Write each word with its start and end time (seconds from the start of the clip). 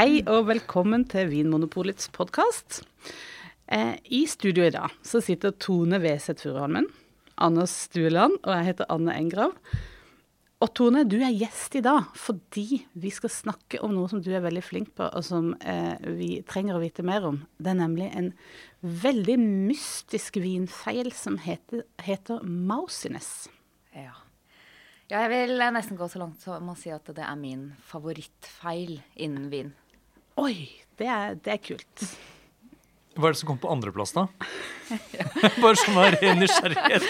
Hei 0.00 0.22
og 0.32 0.46
velkommen 0.48 1.02
til 1.04 1.26
Vinmonopolets 1.28 2.06
podkast. 2.14 2.78
Eh, 3.68 3.98
I 4.08 4.22
studio 4.24 4.64
i 4.64 4.72
dag 4.72 4.94
så 5.04 5.20
sitter 5.20 5.52
Tone 5.60 5.98
Weseth 6.00 6.40
Furuholmen, 6.40 6.86
Anders 7.36 7.74
Stueland 7.82 8.38
og 8.38 8.48
jeg 8.54 8.68
heter 8.70 8.88
Anne 8.88 9.12
Engrav. 9.12 9.52
Og 10.64 10.70
Tone, 10.72 11.02
du 11.04 11.18
er 11.20 11.36
gjest 11.36 11.76
i 11.76 11.82
dag 11.84 12.08
fordi 12.16 12.78
vi 12.96 13.12
skal 13.12 13.34
snakke 13.34 13.82
om 13.84 13.92
noe 13.92 14.08
som 14.08 14.22
du 14.24 14.30
er 14.32 14.40
veldig 14.40 14.62
flink 14.64 14.94
på, 14.96 15.04
og 15.04 15.26
som 15.26 15.50
eh, 15.60 16.00
vi 16.16 16.30
trenger 16.48 16.78
å 16.78 16.80
vite 16.80 17.04
mer 17.04 17.28
om. 17.34 17.42
Det 17.60 17.74
er 17.74 17.78
nemlig 17.82 18.08
en 18.16 18.32
veldig 19.04 19.36
mystisk 19.42 20.40
vinfeil 20.40 21.12
som 21.12 21.36
heter, 21.44 21.84
heter 22.00 22.40
Mousiness. 22.48 23.50
Ja. 23.92 24.16
ja. 25.12 25.26
jeg 25.26 25.34
vil 25.36 25.60
nesten 25.76 26.00
gå 26.00 26.08
så 26.08 26.24
langt 26.24 26.40
som 26.40 26.72
å 26.72 26.78
si 26.86 26.88
at 26.88 27.12
det 27.12 27.28
er 27.28 27.36
min 27.36 27.74
favorittfeil 27.92 28.96
innen 29.20 29.52
vin. 29.52 29.76
Oi, 30.38 30.54
det 31.00 31.08
er, 31.10 31.38
det 31.42 31.54
er 31.56 31.62
kult. 31.64 32.04
Hva 33.18 33.28
er 33.28 33.34
det 33.34 33.40
som 33.40 33.50
kom 33.50 33.58
på 33.60 33.70
andreplass, 33.72 34.12
da? 34.14 34.28
Bare 35.62 35.76
sånn 35.80 35.98
av 35.98 36.14
ren 36.14 36.38
nysgjerrighet. 36.40 37.08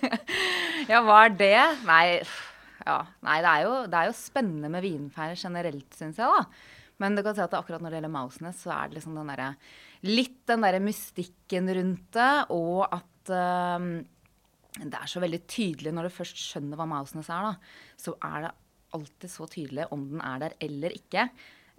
ja, 0.92 1.02
hva 1.06 1.20
er 1.26 1.36
det? 1.38 1.58
Nei, 1.86 2.06
ja. 2.84 2.96
Nei, 3.24 3.36
det 3.44 3.52
er, 3.52 3.66
jo, 3.66 3.76
det 3.90 4.00
er 4.00 4.10
jo 4.10 4.16
spennende 4.18 4.72
med 4.72 4.84
vinfeier 4.84 5.38
generelt, 5.38 5.90
syns 5.96 6.18
jeg, 6.20 6.26
da. 6.26 6.72
Men 7.02 7.16
du 7.16 7.24
kan 7.26 7.36
si 7.36 7.42
at 7.42 7.54
akkurat 7.56 7.82
når 7.82 7.92
det 7.92 8.00
gjelder 8.00 8.14
Mousenes, 8.14 8.60
så 8.62 8.74
er 8.74 8.90
det 8.90 8.98
liksom 8.98 9.16
den 9.18 9.32
der, 9.32 9.46
litt 10.06 10.42
den 10.50 10.66
derre 10.66 10.82
mystikken 10.82 11.70
rundt 11.78 12.10
det, 12.14 12.32
og 12.54 12.84
at 12.86 13.32
um, 13.78 13.88
det 14.82 14.98
er 14.98 15.10
så 15.10 15.22
veldig 15.22 15.42
tydelig 15.50 15.94
når 15.94 16.08
du 16.08 16.16
først 16.18 16.38
skjønner 16.42 16.78
hva 16.78 16.86
Mousenes 16.90 17.30
er, 17.30 17.50
da, 17.50 17.98
så 18.00 18.14
er 18.18 18.46
det 18.46 18.54
alltid 18.94 19.32
så 19.32 19.46
tydelig 19.50 19.88
om 19.94 20.06
den 20.12 20.22
er 20.22 20.42
der 20.44 20.56
eller 20.62 20.94
ikke. 20.94 21.28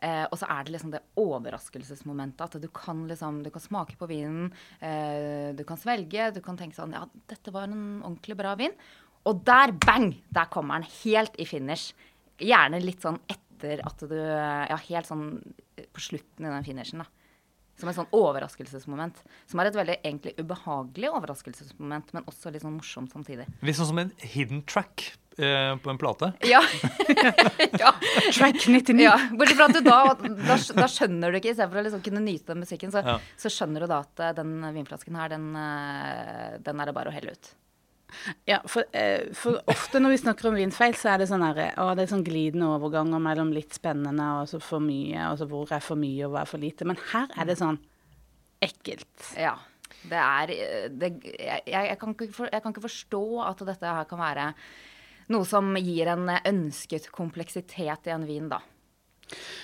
Eh, 0.05 0.25
og 0.29 0.37
så 0.37 0.47
er 0.51 0.65
det 0.65 0.75
liksom 0.75 0.91
det 0.93 1.01
overraskelsesmomentet. 1.17 2.43
At 2.45 2.61
du 2.61 2.67
kan, 2.73 3.05
liksom, 3.09 3.41
du 3.45 3.49
kan 3.53 3.63
smake 3.63 3.97
på 3.97 4.09
vinen, 4.11 4.51
eh, 4.79 5.49
du 5.57 5.63
kan 5.67 5.79
svelge, 5.81 6.29
du 6.35 6.41
kan 6.45 6.59
tenke 6.59 6.77
sånn 6.77 6.93
Ja, 6.93 7.05
dette 7.31 7.53
var 7.55 7.69
en 7.69 8.03
ordentlig 8.03 8.37
bra 8.37 8.53
vin. 8.59 8.75
Og 9.25 9.41
der, 9.47 9.73
bang! 9.85 10.11
Der 10.29 10.51
kommer 10.53 10.79
den 10.79 10.91
helt 11.01 11.37
i 11.41 11.47
finish. 11.49 11.95
Gjerne 12.37 12.83
litt 12.83 13.01
sånn 13.01 13.17
etter 13.31 13.81
at 13.87 14.03
du 14.05 14.17
Ja, 14.19 14.77
helt 14.89 15.09
sånn 15.09 15.39
på 15.95 16.03
slutten 16.03 16.45
i 16.45 16.51
den 16.51 16.67
finishen, 16.67 17.01
da. 17.01 17.09
Som 17.75 17.89
et 17.89 17.97
sånn 17.97 18.13
overraskelsesmoment. 18.15 19.17
Som 19.49 19.59
er 19.59 19.67
et 19.67 19.75
veldig 19.75 19.97
egentlig 19.97 20.35
ubehagelig 20.39 21.09
overraskelsesmoment, 21.11 22.13
men 22.15 22.29
også 22.29 22.53
litt 22.53 22.63
sånn 22.63 22.77
morsomt 22.77 23.11
samtidig. 23.11 23.49
Litt 23.65 23.79
sånn 23.79 23.89
som 23.89 23.99
en 23.99 24.13
hidden 24.21 24.61
track 24.69 25.09
eh, 25.39 25.73
på 25.81 25.89
en 25.91 25.99
plate? 26.01 26.31
Ja. 26.53 26.61
ja. 27.83 27.91
Track 28.33 28.67
99. 28.67 29.03
Ja, 29.03 29.17
Bortsett 29.31 29.57
fra 29.57 29.67
at 29.69 29.75
du 29.75 29.81
da, 29.85 29.99
da, 30.19 30.57
da 30.81 30.87
skjønner 30.91 31.31
du 31.31 31.39
ikke, 31.41 31.53
istedenfor 31.53 31.81
å 31.81 31.85
liksom 31.89 32.05
kunne 32.05 32.23
nyte 32.25 32.53
den 32.53 32.63
musikken, 32.63 32.93
så, 32.93 33.03
ja. 33.05 33.19
så, 33.39 33.51
skjønner 33.51 33.85
du 33.85 33.91
da 33.91 34.01
at 34.05 34.23
eh, 34.23 34.33
den 34.39 34.57
vinflasken 34.75 35.19
her, 35.19 35.35
den, 35.35 35.51
eh, 35.59 36.57
den 36.65 36.81
er 36.81 36.91
det 36.91 36.97
bare 36.97 37.11
å 37.11 37.15
helle 37.15 37.35
ut. 37.35 37.53
Ja, 38.47 38.61
for, 38.69 38.85
eh, 38.95 39.33
for, 39.33 39.59
ofte 39.71 39.99
når 39.99 40.15
vi 40.15 40.21
snakker 40.23 40.49
om 40.49 40.57
vinfeil, 40.57 40.95
så 40.97 41.13
er 41.13 41.21
det 41.21 41.29
sånn 41.29 41.43
her, 41.45 41.61
å, 41.81 41.91
det 41.97 42.05
er 42.05 42.13
sånn 42.13 42.25
glidende 42.25 42.69
overganger 42.75 43.21
mellom 43.23 43.51
litt 43.55 43.75
spennende 43.75 44.29
og 44.39 44.49
så 44.51 44.61
for 44.63 44.83
mye, 44.83 45.29
og 45.31 45.39
så 45.41 45.49
hvor 45.49 45.71
er 45.75 45.83
for 45.83 45.99
mye 45.99 46.27
og 46.27 46.35
hva 46.35 46.43
er 46.45 46.51
for 46.51 46.61
lite. 46.61 46.87
Men 46.87 46.99
her 47.11 47.31
er 47.35 47.49
det 47.49 47.57
sånn 47.61 47.79
ekkelt. 48.63 49.33
Ja. 49.39 49.57
Det 50.05 50.17
er 50.21 50.51
det, 50.93 51.09
jeg, 51.33 51.61
jeg, 51.65 51.95
kan 51.97 52.13
for, 52.29 52.49
jeg, 52.51 52.61
kan 52.61 52.73
ikke 52.73 52.83
forstå 52.83 53.23
at 53.45 53.63
dette 53.71 53.93
her 53.97 54.05
kan 54.09 54.21
være 54.21 54.51
noe 55.33 55.47
som 55.47 55.73
gir 55.79 56.09
en 56.11 56.29
ønsket 56.29 57.09
kompleksitet 57.15 58.09
i 58.09 58.13
en 58.13 58.27
vin, 58.27 58.49
da. 58.51 58.61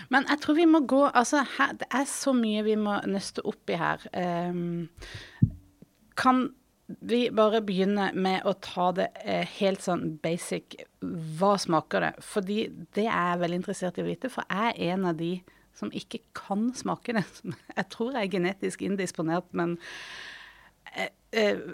Men 0.09 0.25
jeg 0.25 0.41
tror 0.41 0.57
vi 0.57 0.65
må 0.65 0.79
gå 0.89 1.03
Altså, 1.05 1.43
her, 1.57 1.75
det 1.77 1.85
er 1.93 2.07
så 2.09 2.33
mye 2.33 2.63
vi 2.65 2.73
må 2.81 2.95
nøste 3.05 3.43
opp 3.45 3.69
i 3.69 3.77
her. 3.77 4.01
Um, 4.17 4.89
kan 6.17 6.47
vi 6.99 7.29
bare 7.31 7.61
begynne 7.63 8.09
med 8.17 8.43
å 8.47 8.53
ta 8.59 8.89
det 8.95 9.07
eh, 9.23 9.47
helt 9.61 9.83
sånn 9.83 10.17
basic. 10.23 10.75
Hva 10.99 11.53
smaker 11.61 12.03
det? 12.03 12.11
Fordi 12.25 12.65
det 12.97 13.05
er 13.05 13.31
jeg 13.31 13.41
veldig 13.45 13.59
interessert 13.61 13.99
i 13.99 14.03
å 14.03 14.09
vite, 14.09 14.31
for 14.33 14.47
jeg 14.49 14.73
er 14.73 14.95
en 14.97 15.07
av 15.13 15.15
de 15.19 15.37
som 15.77 15.93
ikke 15.95 16.19
kan 16.35 16.67
smake 16.75 17.15
det. 17.15 17.23
Jeg 17.77 17.87
tror 17.93 18.11
jeg 18.11 18.27
er 18.27 18.33
genetisk 18.33 18.81
indisponert, 18.83 19.47
men 19.55 19.77
eh, 19.77 19.85
eh, 19.87 20.30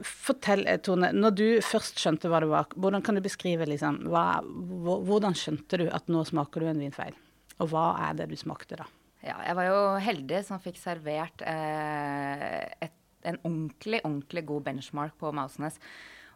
fortell, 0.05 0.67
eh, 0.67 0.77
Tone. 0.83 1.11
Når 1.15 1.37
du 1.37 1.47
først 1.65 2.01
skjønte 2.01 2.29
hva 2.29 2.41
det 2.43 2.51
var, 2.51 2.69
hvordan 2.75 3.05
kan 3.05 3.17
du 3.17 3.23
beskrive 3.25 3.65
liksom, 3.69 4.03
hva, 4.11 4.41
Hvordan 4.43 5.37
skjønte 5.37 5.81
du 5.81 5.87
at 5.89 6.11
nå 6.11 6.23
smaker 6.27 6.61
du 6.61 6.69
en 6.71 6.85
vinfeil? 6.85 7.17
Og 7.57 7.71
hva 7.71 7.89
er 8.09 8.19
det 8.19 8.29
du 8.29 8.37
smakte 8.37 8.77
da? 8.77 8.85
Ja, 9.25 9.39
jeg 9.41 9.57
var 9.57 9.65
jo 9.65 9.79
heldig 10.05 10.43
som 10.45 10.61
fikk 10.61 10.77
servert 10.79 11.41
eh, 11.41 12.69
et 12.85 12.93
en 13.27 13.39
ordentlig, 13.43 14.01
ordentlig 14.03 14.45
god 14.45 14.63
benchmark 14.69 15.17
på 15.19 15.31
Mausnes. 15.35 15.79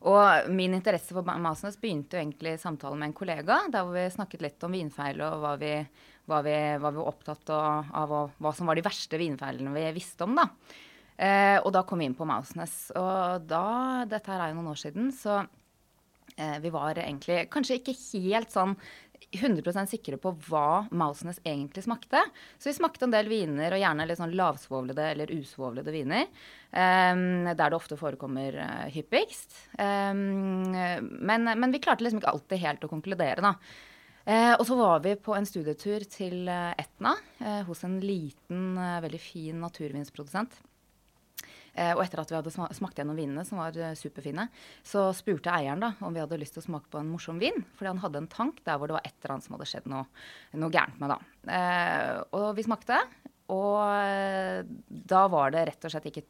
Og 0.10 0.50
min 0.50 0.74
interesse 0.74 1.14
for 1.14 1.26
Mausnes 1.26 1.78
begynte 1.82 2.18
jo 2.18 2.24
egentlig 2.24 2.56
i 2.56 2.62
samtalen 2.62 3.00
med 3.00 3.12
en 3.12 3.18
kollega, 3.18 3.60
der 3.72 3.90
vi 3.92 4.08
snakket 4.14 4.46
litt 4.46 4.64
om 4.66 4.74
vinfeil 4.74 5.22
og 5.22 5.44
hva 5.44 5.56
vi, 5.62 5.76
hva 6.30 6.42
vi, 6.46 6.56
hva 6.82 6.90
vi 6.90 7.02
var 7.02 7.12
opptatt 7.12 7.54
av 7.54 8.16
og 8.18 8.40
hva 8.42 8.54
som 8.58 8.70
var 8.70 8.80
de 8.80 8.86
verste 8.86 9.20
vinfeilene 9.22 9.76
vi 9.76 9.86
visste 10.00 10.26
om, 10.26 10.40
da. 10.42 10.48
Eh, 11.18 11.58
og 11.62 11.72
da 11.76 11.84
kom 11.88 12.02
vi 12.02 12.10
inn 12.10 12.18
på 12.18 12.28
Mausenes. 12.28 12.92
Og 12.98 13.48
da, 13.50 13.66
dette 14.10 14.32
her 14.32 14.46
er 14.46 14.52
jo 14.52 14.60
noen 14.60 14.74
år 14.74 14.82
siden, 14.82 15.12
så 15.16 15.42
eh, 16.38 16.58
vi 16.64 16.74
var 16.74 17.00
egentlig 17.00 17.46
kanskje 17.54 17.82
ikke 17.82 17.98
helt 18.28 18.54
sånn 18.54 18.78
100% 19.32 19.88
sikre 19.88 20.18
på 20.20 20.34
hva 20.48 20.88
Mousenes 20.92 21.40
egentlig 21.46 21.86
smakte. 21.86 22.20
Så 22.60 22.70
vi 22.70 22.76
smakte 22.76 23.08
en 23.08 23.14
del 23.14 23.30
viner, 23.32 23.72
og 23.72 23.82
gjerne 23.82 24.08
litt 24.08 24.20
sånn 24.20 24.34
lavsvovlede 24.36 25.06
eller 25.14 25.32
usvovlede 25.38 25.94
viner. 25.94 26.28
Um, 26.72 27.48
der 27.48 27.72
det 27.72 27.78
ofte 27.78 28.00
forekommer 28.00 28.58
uh, 28.60 28.90
hyppigst. 28.92 29.56
Um, 29.78 30.74
men, 30.74 31.48
men, 31.48 31.72
vi 31.72 31.82
klarte 31.84 32.06
liksom 32.06 32.22
ikke 32.22 32.34
alltid 32.34 32.64
helt 32.66 32.84
å 32.84 32.92
konkludere, 32.92 33.46
da. 33.46 33.56
Uh, 34.22 34.54
og 34.60 34.66
så 34.68 34.76
var 34.78 35.00
vi 35.06 35.16
på 35.18 35.34
en 35.34 35.48
studietur 35.50 36.04
til 36.12 36.44
uh, 36.52 36.76
Etna 36.78 37.16
hos 37.66 37.82
en 37.88 37.98
liten, 38.04 38.76
veldig 38.78 39.22
fin 39.22 39.64
naturvinsprodusent. 39.64 40.60
Eh, 41.74 41.94
og 41.96 42.04
etter 42.04 42.22
at 42.22 42.32
vi 42.32 42.38
hadde 42.38 42.52
smakt 42.76 43.00
gjennom 43.00 43.18
vinene, 43.20 43.46
som 43.48 43.62
var 43.62 43.78
eh, 43.80 43.96
superfine, 43.98 44.48
så 44.84 45.08
spurte 45.16 45.54
eieren 45.54 45.84
da 45.84 45.94
om 46.04 46.14
vi 46.16 46.24
hadde 46.24 46.40
lyst 46.42 46.58
til 46.58 46.64
å 46.64 46.68
smake 46.68 46.92
på 46.92 47.00
en 47.00 47.12
morsom 47.12 47.40
vin. 47.42 47.64
Fordi 47.78 47.94
han 47.94 48.04
hadde 48.04 48.24
en 48.24 48.32
tank 48.32 48.60
der 48.68 48.80
hvor 48.80 48.92
det 48.92 48.98
var 48.98 49.08
et 49.08 49.16
eller 49.22 49.38
annet 49.38 49.48
som 49.48 49.58
hadde 49.58 49.70
skjedd 49.72 49.90
noe, 49.92 50.06
noe 50.60 50.74
gærent 50.74 51.00
med. 51.02 51.16
da. 51.16 51.20
Eh, 51.58 52.14
og 52.38 52.52
vi 52.60 52.68
smakte, 52.68 53.00
og 53.52 54.68
da 54.88 55.26
var 55.28 55.52
det 55.52 55.66
rett 55.68 55.88
og 55.88 55.92
slett 55.92 56.06
ikke 56.08 56.24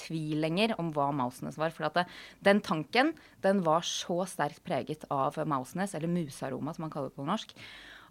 tvil 0.00 0.40
lenger 0.44 0.74
om 0.80 0.90
hva 0.94 1.08
Mausenes 1.14 1.58
var. 1.60 1.74
For 1.74 1.88
det, 1.94 2.06
den 2.44 2.62
tanken 2.64 3.12
den 3.44 3.62
var 3.66 3.86
så 3.86 4.22
sterkt 4.28 4.64
preget 4.66 5.06
av 5.12 5.38
Mausenes, 5.48 5.94
eller 5.96 6.10
musaroma 6.10 6.74
som 6.74 6.86
man 6.86 6.94
kaller 6.94 7.12
det 7.12 7.18
på 7.18 7.28
norsk, 7.28 7.54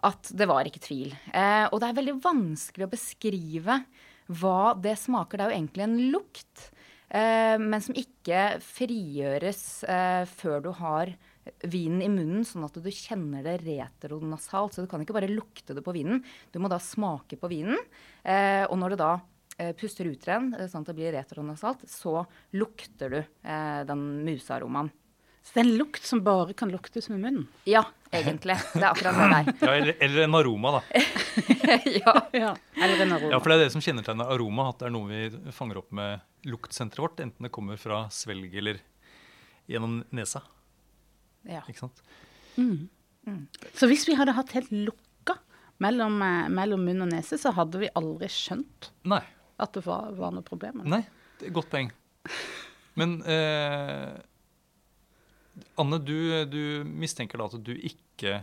at 0.05 0.29
det 0.37 0.47
var 0.49 0.67
ikke 0.67 0.83
tvil. 0.83 1.15
Eh, 1.33 1.65
og 1.71 1.79
det 1.81 1.89
er 1.89 1.99
veldig 1.99 2.19
vanskelig 2.23 2.87
å 2.87 2.91
beskrive 2.91 3.79
hva 4.27 4.73
det 4.81 4.95
smaker. 4.99 5.37
Det 5.37 5.45
er 5.45 5.53
jo 5.53 5.59
egentlig 5.59 5.85
en 5.85 5.97
lukt, 6.13 6.65
eh, 7.09 7.55
men 7.61 7.83
som 7.83 7.97
ikke 7.97 8.57
frigjøres 8.63 9.63
eh, 9.89 10.23
før 10.29 10.65
du 10.65 10.71
har 10.79 11.13
vinen 11.69 12.01
i 12.01 12.09
munnen, 12.09 12.45
sånn 12.47 12.65
at 12.65 12.77
du 12.81 12.89
kjenner 12.89 13.45
det 13.45 13.59
retronasalt. 13.65 14.75
Så 14.75 14.85
du 14.85 14.89
kan 14.91 15.03
ikke 15.03 15.15
bare 15.17 15.31
lukte 15.31 15.77
det 15.77 15.85
på 15.85 15.93
vinen, 15.95 16.23
du 16.51 16.59
må 16.61 16.71
da 16.71 16.81
smake 16.81 17.37
på 17.41 17.51
vinen. 17.51 17.79
Eh, 18.23 18.65
og 18.65 18.79
når 18.81 18.95
du 18.95 19.01
da 19.03 19.13
eh, 19.59 19.73
puster 19.77 20.09
ut 20.09 20.25
den, 20.25 20.53
eh, 20.57 20.69
sånn 20.71 20.85
at 20.85 20.91
det 20.91 20.97
blir 20.97 21.15
retronasalt, 21.15 21.85
så 21.89 22.25
lukter 22.57 23.13
du 23.13 23.19
eh, 23.21 23.81
den 23.87 24.05
musearomaen. 24.25 24.91
Så 25.45 25.53
det 25.53 25.61
er 25.61 25.67
en 25.67 25.75
lukt 25.77 26.07
som 26.07 26.23
bare 26.25 26.55
kan 26.57 26.71
luktes 26.73 27.05
med 27.11 27.19
munnen? 27.21 27.43
Ja, 27.69 27.83
egentlig. 28.09 28.55
Det 28.73 28.81
er 28.81 28.87
akkurat 28.89 29.19
det 29.19 29.27
der. 29.29 29.51
Ja, 29.67 29.75
eller, 29.75 29.97
eller 30.07 30.23
en 30.23 30.37
aroma, 30.39 30.71
da. 30.79 31.03
ja. 31.99 32.13
ja. 32.45 32.55
Eller 32.73 33.03
en 33.05 33.13
aroma. 33.13 33.29
Ja, 33.35 33.39
for 33.43 33.53
det 33.53 33.59
er 33.59 33.63
det 33.67 33.75
som 33.75 33.83
kjennetegner 33.85 34.33
aroma, 34.33 34.71
at 34.73 34.81
det 34.81 34.89
er 34.89 34.95
noe 34.97 35.05
vi 35.11 35.53
fanger 35.53 35.83
opp 35.83 35.93
med 35.93 36.49
luktsenteret 36.49 37.03
vårt, 37.05 37.21
enten 37.21 37.45
det 37.45 37.53
kommer 37.53 37.77
fra 37.77 38.07
svelg 38.09 38.57
eller 38.57 38.81
gjennom 39.69 40.01
nesa. 40.17 40.41
Ja. 41.45 41.61
Ikke 41.69 41.83
sant? 41.85 42.01
Mm. 42.57 42.89
Mm. 43.29 43.45
Så 43.77 43.89
hvis 43.93 44.09
vi 44.09 44.17
hadde 44.17 44.33
hatt 44.37 44.57
helt 44.57 44.73
lukka 44.73 45.37
mellom, 45.85 46.21
eh, 46.25 46.49
mellom, 46.57 46.89
munn 46.89 47.05
og 47.05 47.13
nese, 47.13 47.37
så 47.37 47.53
hadde 47.53 47.85
vi 47.85 47.93
aldri 47.93 48.33
skjønt 48.33 48.93
Nei. 49.13 49.21
at 49.61 49.77
det 49.77 49.85
var, 49.85 50.09
var 50.17 50.33
noe 50.33 50.45
problem? 50.45 50.81
Nei, 50.89 51.03
det 51.37 51.51
er 51.51 51.53
et 51.53 51.57
godt 51.61 51.69
poeng. 51.73 51.93
Men 52.97 53.19
eh, 53.29 54.15
Anne, 55.79 55.99
du, 56.03 56.17
du, 56.49 56.61
mistenker 56.87 57.39
da 57.39 57.47
at 57.49 57.63
du 57.63 57.73
ikke 57.75 58.41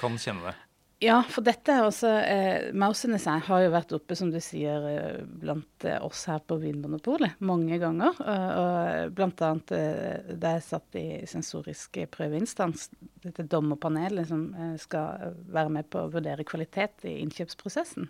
kan 0.00 0.18
kjenne 0.20 0.50
det? 0.50 0.54
Ja, 1.02 1.18
for 1.28 1.44
dette 1.44 1.74
er 1.74 1.84
også 1.84 2.08
eh, 2.22 3.18
seg 3.20 3.42
har 3.48 3.62
jo 3.64 3.72
vært 3.74 3.92
oppe, 3.96 4.16
som 4.16 4.30
du 4.32 4.38
sier, 4.40 4.84
eh, 4.88 5.24
blant 5.26 5.84
eh, 5.84 5.98
oss 6.06 6.22
her 6.30 6.40
på 6.46 6.56
Vinmonopolet 6.62 7.40
mange 7.44 7.76
ganger. 7.82 8.14
Og, 8.22 8.44
og 8.62 9.16
blant 9.18 9.42
annet 9.44 9.74
eh, 9.76 10.34
da 10.40 10.54
jeg 10.54 10.66
satt 10.68 10.98
i 11.00 11.06
sensorisk 11.28 11.98
prøveinstans, 12.14 12.88
dette 13.26 13.44
dommerpanelet 13.50 14.30
som 14.30 14.46
eh, 14.54 14.76
skal 14.80 15.34
være 15.52 15.74
med 15.76 15.90
på 15.92 16.06
å 16.06 16.12
vurdere 16.14 16.46
kvalitet 16.48 17.04
i 17.10 17.18
innkjøpsprosessen. 17.26 18.08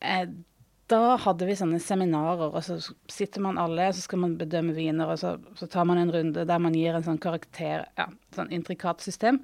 eh, 0.00 0.30
da 0.90 1.16
hadde 1.22 1.46
vi 1.46 1.54
sånne 1.58 1.78
seminarer, 1.82 2.50
og 2.50 2.64
så 2.66 2.76
sitter 3.10 3.42
man 3.44 3.58
alle, 3.60 3.88
så 3.94 4.02
skal 4.04 4.22
man 4.24 4.38
bedømme 4.40 4.74
viner, 4.76 5.10
og 5.12 5.20
så, 5.20 5.36
så 5.58 5.68
tar 5.70 5.86
man 5.88 6.00
en 6.02 6.10
runde 6.14 6.46
der 6.46 6.62
man 6.62 6.74
gir 6.76 6.96
en 6.96 7.06
sånn 7.06 7.20
karakter, 7.22 7.86
ja, 7.98 8.08
sånn 8.36 8.50
intrikat 8.54 9.04
system. 9.04 9.38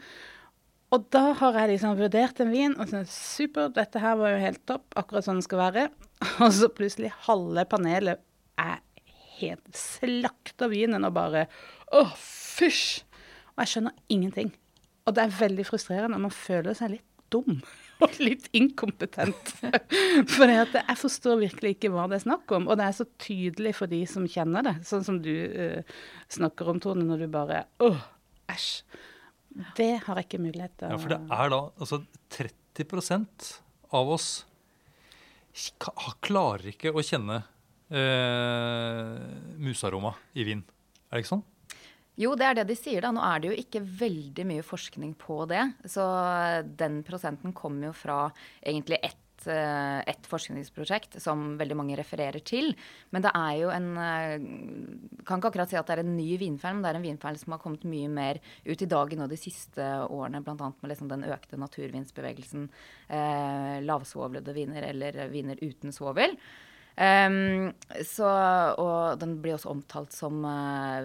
Og 0.95 1.07
da 1.15 1.33
har 1.41 1.57
jeg 1.61 1.73
liksom 1.73 1.97
vurdert 1.99 2.41
en 2.43 2.53
vin 2.53 2.77
og 2.79 2.91
sånn 2.91 3.09
Super, 3.11 3.73
dette 3.75 3.99
her 4.03 4.15
var 4.21 4.37
jo 4.37 4.43
helt 4.45 4.63
topp, 4.71 4.85
akkurat 4.99 5.27
sånn 5.27 5.41
det 5.41 5.47
skal 5.49 5.63
være. 5.65 5.87
Og 6.45 6.53
så 6.55 6.69
plutselig 6.73 7.11
halve 7.27 7.65
panelet 7.69 8.23
er 8.63 8.79
helt 9.41 9.67
slakter 9.77 10.71
vinen 10.73 11.05
og 11.05 11.17
bare 11.17 11.49
Å, 11.91 12.05
fysj! 12.17 13.03
Og 13.57 13.65
jeg 13.65 13.73
skjønner 13.73 13.99
ingenting. 14.13 14.55
Og 15.07 15.17
det 15.17 15.27
er 15.27 15.37
veldig 15.41 15.67
frustrerende, 15.67 16.19
og 16.19 16.27
man 16.29 16.35
føler 16.35 16.77
seg 16.77 16.95
litt 16.95 17.07
dum. 17.33 17.61
Og 18.05 18.19
litt 18.27 18.49
inkompetent. 18.57 19.53
For 20.33 20.53
jeg 20.53 20.99
forstår 21.01 21.41
virkelig 21.41 21.77
ikke 21.77 21.91
hva 21.95 22.07
det 22.11 22.21
er 22.21 22.27
snakk 22.27 22.53
om. 22.57 22.69
Og 22.69 22.79
det 22.79 22.89
er 22.89 22.97
så 22.99 23.07
tydelig 23.23 23.77
for 23.79 23.93
de 23.93 24.03
som 24.11 24.27
kjenner 24.29 24.67
det. 24.67 24.75
Sånn 24.89 25.07
som 25.07 25.21
du 25.25 25.33
uh, 25.33 25.97
snakker 26.33 26.73
om, 26.73 26.81
Tone, 26.83 27.07
når 27.09 27.25
du 27.25 27.29
bare 27.33 27.65
Åh, 27.85 28.05
æsj. 28.53 28.71
Det 29.77 29.93
har 30.05 30.19
jeg 30.21 30.29
ikke 30.29 30.43
mulighet 30.45 30.75
til 30.77 30.93
Ja, 30.93 31.01
for 31.01 31.15
det 31.15 31.21
er 31.33 31.53
da 31.55 31.61
altså 31.81 32.03
30% 32.37 33.53
av 33.97 34.11
oss 34.13 34.29
klarer 36.21 36.67
ikke 36.69 36.93
å 36.93 37.01
kjenne 37.01 37.39
uh, 37.89 39.15
musaroma 39.63 40.13
i 40.37 40.45
vin. 40.45 40.61
Er 41.09 41.17
det 41.17 41.25
ikke 41.25 41.33
sånn? 41.39 41.47
Jo, 42.17 42.33
det 42.39 42.49
er 42.49 42.59
det 42.61 42.71
de 42.71 42.79
sier. 42.79 43.05
da. 43.05 43.13
Nå 43.13 43.23
er 43.25 43.43
det 43.43 43.53
jo 43.53 43.61
ikke 43.61 43.85
veldig 44.01 44.49
mye 44.49 44.65
forskning 44.65 45.15
på 45.21 45.45
det. 45.51 45.63
Så 45.85 46.03
den 46.81 47.03
prosenten 47.07 47.55
kommer 47.57 47.91
jo 47.91 47.95
fra 47.97 48.19
egentlig 48.63 49.03
ett 49.03 49.49
eh, 49.53 50.01
et 50.09 50.29
forskningsprosjekt 50.31 51.19
som 51.21 51.59
veldig 51.61 51.77
mange 51.77 51.99
refererer 52.01 52.41
til. 52.41 52.73
Men 53.13 53.27
det 53.27 53.35
er 53.37 53.53
jo 53.61 53.73
en 53.75 53.89
eh, 54.01 54.47
Kan 55.29 55.43
ikke 55.43 55.53
akkurat 55.53 55.73
si 55.73 55.77
at 55.77 55.91
det 55.91 55.99
er 55.99 56.05
en 56.07 56.17
ny 56.17 56.39
vinfeil, 56.41 56.79
men 56.79 56.87
det 56.87 56.95
er 56.95 57.01
en 57.03 57.09
vinfeil 57.11 57.41
som 57.43 57.53
har 57.53 57.61
kommet 57.61 57.85
mye 57.85 58.09
mer 58.09 58.41
ut 58.65 58.81
i 58.81 58.89
dagen 58.89 59.21
nå 59.21 59.29
de 59.29 59.41
siste 59.41 59.85
årene, 60.09 60.41
bl.a. 60.41 60.57
med 60.57 60.93
liksom 60.93 61.13
den 61.13 61.27
økte 61.29 61.61
naturvinsbevegelsen. 61.61 62.71
Eh, 63.13 63.75
lavsvovlede 63.85 64.57
viner 64.57 64.89
eller 64.89 65.27
viner 65.29 65.61
uten 65.61 65.93
svovel. 65.93 66.39
Um, 66.97 67.75
så, 68.09 68.25
og 68.81 69.19
den 69.21 69.35
blir 69.45 69.59
også 69.59 69.69
omtalt 69.69 70.15
som 70.17 70.39
uh, 70.49 71.05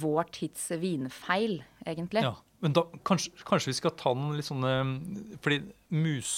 vår 0.00 0.30
tids 0.32 0.70
vinfeil, 0.80 1.58
egentlig. 1.84 2.22
Ja, 2.24 2.38
men 2.64 2.72
da, 2.72 2.86
kanskje, 3.04 3.34
kanskje, 3.44 3.74
vi 3.74 3.76
skal 3.76 3.92
ta 4.00 4.14
den 4.16 4.32
litt 4.38 4.48
sånn 4.48 4.64
Fordi 5.42 5.58
mus, 5.92 6.32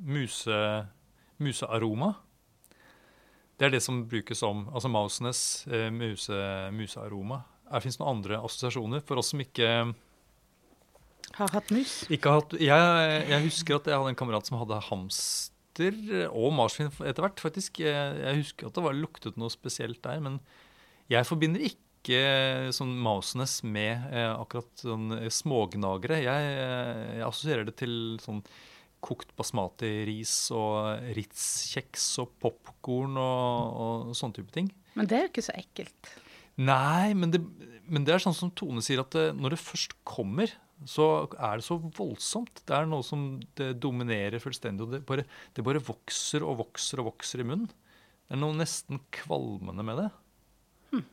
muse, 0.00 0.58
musearoma 1.36 2.14
Det 3.60 3.68
er 3.68 3.74
det 3.76 3.82
som 3.84 4.00
brukes 4.08 4.40
om 4.46 4.64
Altså 4.72 4.88
Mausenes 4.88 5.40
uh, 5.68 5.90
muse, 5.92 6.40
musearoma. 6.74 7.44
Det 7.68 7.84
fins 7.84 8.00
noen 8.00 8.16
andre 8.16 8.40
assosiasjoner 8.40 9.04
for 9.06 9.22
oss 9.22 9.34
som 9.34 9.44
ikke 9.44 9.68
Har 11.36 11.52
hatt 11.54 11.70
mus? 11.70 12.00
Ikke 12.10 12.32
har 12.32 12.42
hatt, 12.42 12.58
jeg, 12.58 13.26
jeg 13.30 13.46
husker 13.46 13.78
at 13.78 13.92
jeg 13.92 14.00
hadde 14.00 14.16
en 14.16 14.18
kamerat 14.18 14.50
som 14.50 14.58
hadde 14.64 14.82
hamster 14.88 15.54
lukter, 15.76 16.28
og 16.30 16.54
marsvin 16.56 16.90
etter 16.90 17.24
hvert, 17.24 17.42
faktisk. 17.42 17.80
Jeg, 17.84 18.36
husker 18.40 18.68
at 18.68 18.76
det 18.76 18.84
var 18.84 18.96
luktet 18.96 19.36
noe 19.40 19.52
spesielt 19.52 20.02
der, 20.04 20.22
men 20.24 20.40
jeg 21.12 21.26
forbinder 21.28 21.62
ikke 21.62 22.72
sånn 22.74 22.94
Mausenes 23.02 23.60
med 23.66 24.06
eh, 24.14 24.30
akkurat 24.30 24.70
sånn 24.78 25.10
smågnagere. 25.32 26.22
Jeg, 26.22 26.50
jeg, 26.56 27.22
assosierer 27.26 27.66
det 27.66 27.76
til 27.82 28.16
sånn 28.22 28.42
kokt 29.06 29.34
basmati-ris 29.38 30.34
og 30.56 31.02
Ritz-kjeks 31.14 32.06
og 32.22 32.32
popkorn 32.42 33.18
og, 33.20 33.80
og 33.86 34.14
sånne 34.18 34.40
type 34.40 34.54
ting. 34.54 34.70
Men 34.96 35.10
det 35.10 35.18
er 35.18 35.26
jo 35.26 35.32
ikke 35.34 35.46
så 35.46 35.56
ekkelt. 35.58 36.14
Nei, 36.56 37.12
men 37.14 37.34
det, 37.34 37.42
men 37.84 38.06
det 38.06 38.14
er 38.14 38.22
sånn 38.22 38.36
som 38.36 38.50
Tone 38.56 38.82
sier, 38.82 39.02
at 39.02 39.12
det, 39.14 39.28
når 39.36 39.54
det 39.54 39.62
først 39.62 39.92
kommer, 40.08 40.50
så 40.84 41.06
er 41.40 41.58
det 41.58 41.64
så 41.64 41.78
voldsomt. 41.80 42.60
Det 42.68 42.74
er 42.76 42.88
noe 42.88 43.04
som 43.06 43.26
det 43.56 43.72
dominerer 43.80 44.42
fullstendig. 44.42 44.84
og 44.84 44.92
det 44.92 45.02
bare, 45.08 45.24
det 45.56 45.64
bare, 45.64 45.82
vokser 45.82 46.44
og 46.44 46.58
vokser 46.60 47.00
og 47.00 47.12
vokser 47.12 47.40
i 47.40 47.48
munnen. 47.48 47.70
Det 48.26 48.36
er 48.36 48.42
noe 48.42 48.58
nesten 48.58 49.00
kvalmende 49.14 49.86
med 49.86 50.02
det. 50.02 50.08
Hm. 50.92 51.04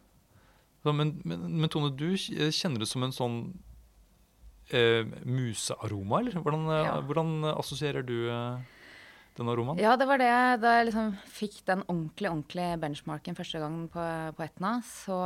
Så, 0.83 0.95
men, 0.97 1.15
men, 1.23 1.45
men, 1.61 1.69
Tone, 1.71 1.93
du 1.95 2.09
kjenner 2.17 2.83
det 2.83 2.89
som 2.89 3.05
en 3.05 3.15
sånn 3.15 3.37
eh, 4.73 5.07
musearoma, 5.23 6.19
eller? 6.19 6.41
Hvordan, 6.43 6.67
ja. 6.73 6.97
hvordan 7.07 7.53
assosierer 7.53 8.03
du 8.07 8.17
eh, 8.33 8.82
den 9.37 9.49
romanen? 9.49 9.81
Ja, 9.81 9.95
det 9.97 10.05
var 10.09 10.19
det. 10.21 10.31
Da 10.61 10.75
jeg 10.77 10.89
liksom 10.89 11.13
fikk 11.29 11.59
den 11.67 11.81
ordentlig 11.87 12.29
ordentlig 12.29 12.67
benchmarken 12.81 13.37
første 13.37 13.61
gang 13.61 13.77
på, 13.93 14.03
på 14.37 14.45
Etna, 14.45 14.75
så, 14.85 15.17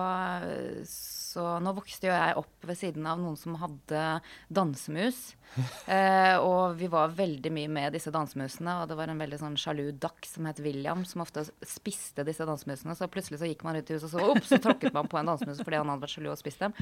så, 0.87 1.47
Nå 1.63 1.73
vokste 1.77 2.09
jo 2.09 2.13
jeg 2.15 2.37
opp 2.39 2.67
ved 2.69 2.79
siden 2.79 3.07
av 3.09 3.19
noen 3.21 3.35
som 3.39 3.57
hadde 3.59 4.03
dansemus. 4.47 5.19
eh, 5.93 6.35
og 6.39 6.77
vi 6.79 6.89
var 6.91 7.15
veldig 7.17 7.51
mye 7.55 7.71
med 7.71 7.97
disse 7.97 8.11
dansemusene, 8.13 8.79
og 8.81 8.91
det 8.91 8.97
var 8.99 9.11
en 9.11 9.21
veldig 9.21 9.41
sånn 9.43 9.59
sjalu 9.59 9.91
dakk 9.99 10.27
som 10.27 10.47
het 10.49 10.63
William, 10.63 11.03
som 11.07 11.23
ofte 11.25 11.45
spiste 11.67 12.25
disse 12.27 12.47
dansemusene. 12.47 12.95
Så 12.97 13.11
plutselig 13.11 13.41
så 13.41 13.51
gikk 13.51 13.67
man 13.67 13.79
ut 13.79 13.91
i 13.91 13.97
huset 13.97 14.09
og 14.09 14.15
så 14.15 14.31
opp, 14.33 14.47
så 14.47 14.61
tråkket 14.63 14.95
man 14.95 15.11
på 15.11 15.19
en 15.19 15.33
dansemus 15.33 15.61
fordi 15.63 15.81
han 15.81 15.93
hadde 15.93 16.07
vært 16.07 16.15
sjalu 16.15 16.31
og 16.33 16.39
spist 16.39 16.63
dem. 16.63 16.75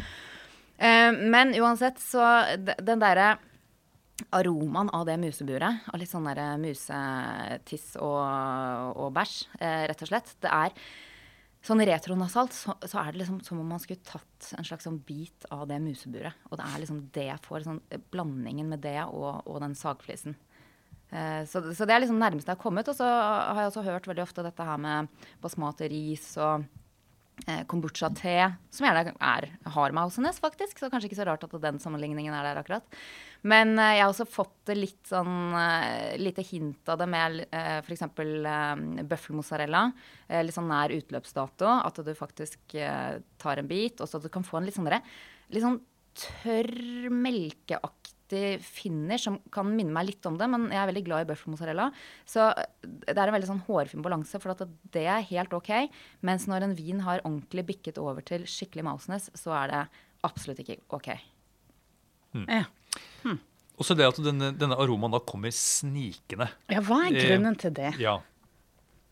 Eh, 0.77 1.11
men 1.35 1.57
uansett, 1.57 1.99
så 2.03 2.21
den 2.57 3.03
derre 3.03 3.35
aromaen 4.35 4.89
av 4.95 5.03
det 5.09 5.17
museburet, 5.19 5.87
av 5.91 5.99
litt 5.99 6.11
sånn 6.11 6.27
der 6.29 6.55
musetiss 6.61 7.95
og, 7.99 8.21
og 8.95 9.11
bæsj, 9.15 9.35
eh, 9.59 9.83
rett 9.91 10.05
og 10.05 10.11
slett, 10.11 10.37
det 10.45 10.53
er 10.53 10.79
Sånn 11.65 11.81
retronasalt 11.81 12.53
så, 12.53 12.75
så, 12.85 12.99
er 13.01 13.07
det 13.09 13.23
liksom 13.23 13.39
som 13.41 13.57
om 13.57 13.71
man 13.73 13.81
skulle 13.81 14.03
tatt 14.05 14.51
en 14.53 14.67
slags 14.67 14.85
sånn 14.85 14.99
bit 15.01 15.47
av 15.49 15.63
det 15.65 15.79
museburet. 15.81 16.37
Og 16.51 16.59
det 16.59 16.65
er 16.67 16.81
liksom 16.83 16.99
det 17.15 17.23
jeg 17.25 17.41
får. 17.41 17.63
Sånn, 17.65 17.79
blandingen 18.13 18.69
med 18.69 18.83
det 18.83 18.99
og, 19.07 19.39
og 19.49 19.57
den 19.63 19.73
sagflisen. 19.73 20.37
Eh, 21.09 21.41
så, 21.49 21.63
så, 21.73 21.87
det 21.89 21.95
er 21.95 22.03
liksom 22.03 22.21
nærmest 22.21 22.45
jeg 22.45 22.53
har 22.53 22.61
kommet. 22.61 22.91
Og 22.91 22.99
så 22.99 23.09
har 23.09 23.63
jeg 23.63 23.71
også 23.71 23.85
hørt 23.87 24.05
veldig 24.11 24.27
ofte 24.27 24.45
dette 24.45 24.67
her 24.67 24.77
med 24.85 25.09
basmat 25.41 25.81
og 25.81 25.89
ris 25.95 26.27
og 26.37 26.67
eh, 26.67 26.84
kombucha-te, 27.69 28.37
som 28.73 28.87
gjerne 28.87 29.11
er 29.21 29.47
har 29.75 29.93
mausenes, 29.95 30.39
faktisk. 30.41 30.79
Så 30.79 30.89
kanskje 30.89 31.09
ikke 31.09 31.19
så 31.19 31.27
rart 31.27 31.43
at 31.45 31.55
den 31.61 31.79
sammenligningen 31.83 32.33
er 32.33 32.47
der 32.47 32.61
akkurat. 32.61 32.97
Men 33.45 33.75
uh, 33.77 33.91
jeg 33.93 34.01
har 34.01 34.11
også 34.11 34.25
fått 34.29 34.71
litt 34.73 35.11
sånn 35.11 35.53
uh, 35.53 36.15
lite 36.17 36.45
hint 36.47 36.89
av 36.89 36.97
det 37.01 37.09
med 37.11 37.43
uh, 37.51 37.79
f.eks. 37.83 38.05
Bøffelmozzarella. 39.05 39.83
Litt 40.41 40.55
sånn 40.55 40.71
nær 40.71 40.93
utløpsdato. 40.95 41.69
At 41.85 42.01
du 42.01 42.13
faktisk 42.17 42.77
tar 43.41 43.61
en 43.61 43.69
bit, 43.69 44.01
og 44.01 44.09
så 44.09 44.21
du 44.21 44.31
kan 44.33 44.45
få 44.45 44.59
en 44.59 44.69
litt 44.69 44.77
sånn, 44.77 44.89
litt 45.53 45.65
sånn 45.65 45.81
tørr, 46.15 46.71
melkeaktig 47.11 48.14
finish 48.63 49.27
som 49.27 49.37
kan 49.53 49.67
minne 49.69 49.93
meg 49.93 50.09
litt 50.09 50.25
om 50.25 50.37
det, 50.39 50.47
men 50.49 50.67
jeg 50.71 50.81
er 50.81 50.89
veldig 50.89 51.03
glad 51.05 51.25
i 51.25 51.29
bøffelmozzarella. 51.29 51.89
Så 52.25 52.47
det 52.81 53.15
er 53.15 53.27
en 53.27 53.35
veldig 53.35 53.51
sånn 53.51 53.63
hårfin 53.67 54.05
balanse, 54.05 54.41
for 54.41 54.65
det 54.95 55.05
er 55.05 55.27
helt 55.29 55.53
OK. 55.55 55.71
Mens 56.25 56.47
når 56.49 56.67
en 56.67 56.77
vin 56.77 57.03
har 57.05 57.23
ordentlig 57.23 57.65
bikket 57.73 58.01
over 58.01 58.25
til 58.25 58.47
skikkelig 58.49 58.87
Mausenes, 58.87 59.29
så 59.37 59.53
er 59.61 59.73
det 59.73 59.83
absolutt 60.25 60.61
ikke 60.63 60.79
OK. 60.95 61.11
Mm. 62.35 62.47
Ja. 62.49 62.63
Hmm. 63.23 63.41
Også 63.75 63.95
det 63.97 64.07
at 64.07 64.19
denne, 64.23 64.53
denne, 64.55 64.77
aromaen 64.79 65.13
da 65.13 65.19
kommer 65.23 65.51
snikende. 65.55 66.47
Ja, 66.71 66.81
Hva 66.85 67.03
er 67.05 67.15
eh, 67.15 67.27
grunnen 67.27 67.59
til 67.59 67.75
det? 67.75 67.91
Ja, 68.01 68.19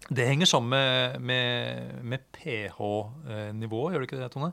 Det 0.09 0.25
henger 0.27 0.49
sammen 0.49 0.73
med, 0.73 1.21
med, 1.21 2.01
med 2.03 2.25
pH-nivået, 2.35 3.93
gjør 3.93 4.03
det 4.03 4.09
ikke 4.09 4.19
det, 4.19 4.31
Tone? 4.33 4.51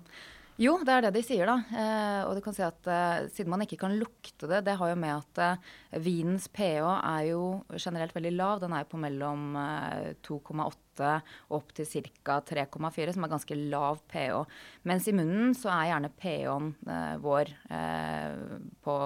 Jo, 0.61 0.75
det 0.85 0.93
er 0.93 1.07
det 1.07 1.15
de 1.15 1.23
sier, 1.25 1.49
da. 1.49 1.57
Eh, 1.73 2.23
og 2.29 2.35
du 2.37 2.43
kan 2.45 2.53
si 2.53 2.61
at 2.61 2.89
eh, 2.93 3.29
siden 3.33 3.49
man 3.49 3.63
ikke 3.65 3.79
kan 3.81 3.95
lukte 3.97 4.45
det, 4.51 4.59
det 4.67 4.75
har 4.77 4.91
jo 4.91 4.99
med 5.01 5.15
at 5.15 5.41
eh, 5.41 5.71
vinens 6.05 6.51
pH 6.53 6.85
er 6.85 7.31
jo 7.31 7.45
generelt 7.79 8.13
veldig 8.13 8.35
lav. 8.35 8.61
Den 8.61 8.75
er 8.77 8.85
på 8.91 9.01
mellom 9.01 9.57
2,8 9.57 10.67
og 10.67 10.77
opp 11.01 11.73
til 11.77 11.87
ca. 11.87 12.41
3,4, 12.47 13.13
som 13.15 13.25
er 13.25 13.33
ganske 13.33 13.59
lav 13.71 14.01
pH. 14.11 14.41
Mens 14.89 15.09
i 15.09 15.15
munnen 15.17 15.55
så 15.57 15.71
er 15.73 15.91
gjerne 15.91 16.11
pH-en 16.21 16.73
eh, 16.87 17.15
vår 17.23 17.53
eh, 17.71 18.59
på 18.85 18.97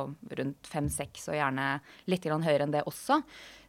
rundt 0.41 0.71
5-6, 0.73 1.29
og 1.31 1.39
gjerne 1.39 1.69
litt 2.11 2.25
høyere 2.25 2.67
enn 2.67 2.75
det 2.75 2.85
også. 2.89 3.21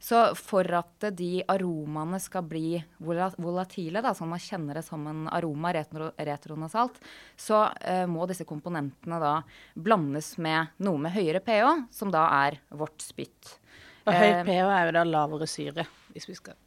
Så 0.05 0.21
for 0.37 0.69
at 0.77 1.07
de 1.17 1.43
aromaene 1.49 2.19
skal 2.21 2.45
bli 2.45 2.77
volatile, 2.99 4.03
da, 4.05 4.13
sånn 4.13 4.31
man 4.33 4.43
kjenner 4.43 4.79
det 4.79 4.85
som 4.85 5.05
en 5.09 5.25
aroma 5.33 5.73
retro, 5.75 6.11
retronasalt, 6.17 6.99
så 7.37 7.65
eh, 7.81 8.05
må 8.09 8.27
disse 8.29 8.47
komponentene 8.47 9.21
da 9.21 9.37
blandes 9.73 10.35
med 10.37 10.75
noe 10.85 11.01
med 11.01 11.15
høyere 11.15 11.41
pH, 11.45 11.87
som 11.95 12.13
da 12.13 12.27
er 12.45 12.59
vårt 12.69 13.01
spytt. 13.05 13.57
Og 14.05 14.13
høy 14.13 14.43
pH 14.45 14.61
er 14.69 14.85
jo 14.85 14.95
da 14.99 15.07
lavere 15.09 15.49
syre, 15.49 15.87
hvis 16.13 16.29
vi 16.29 16.37
skal 16.37 16.64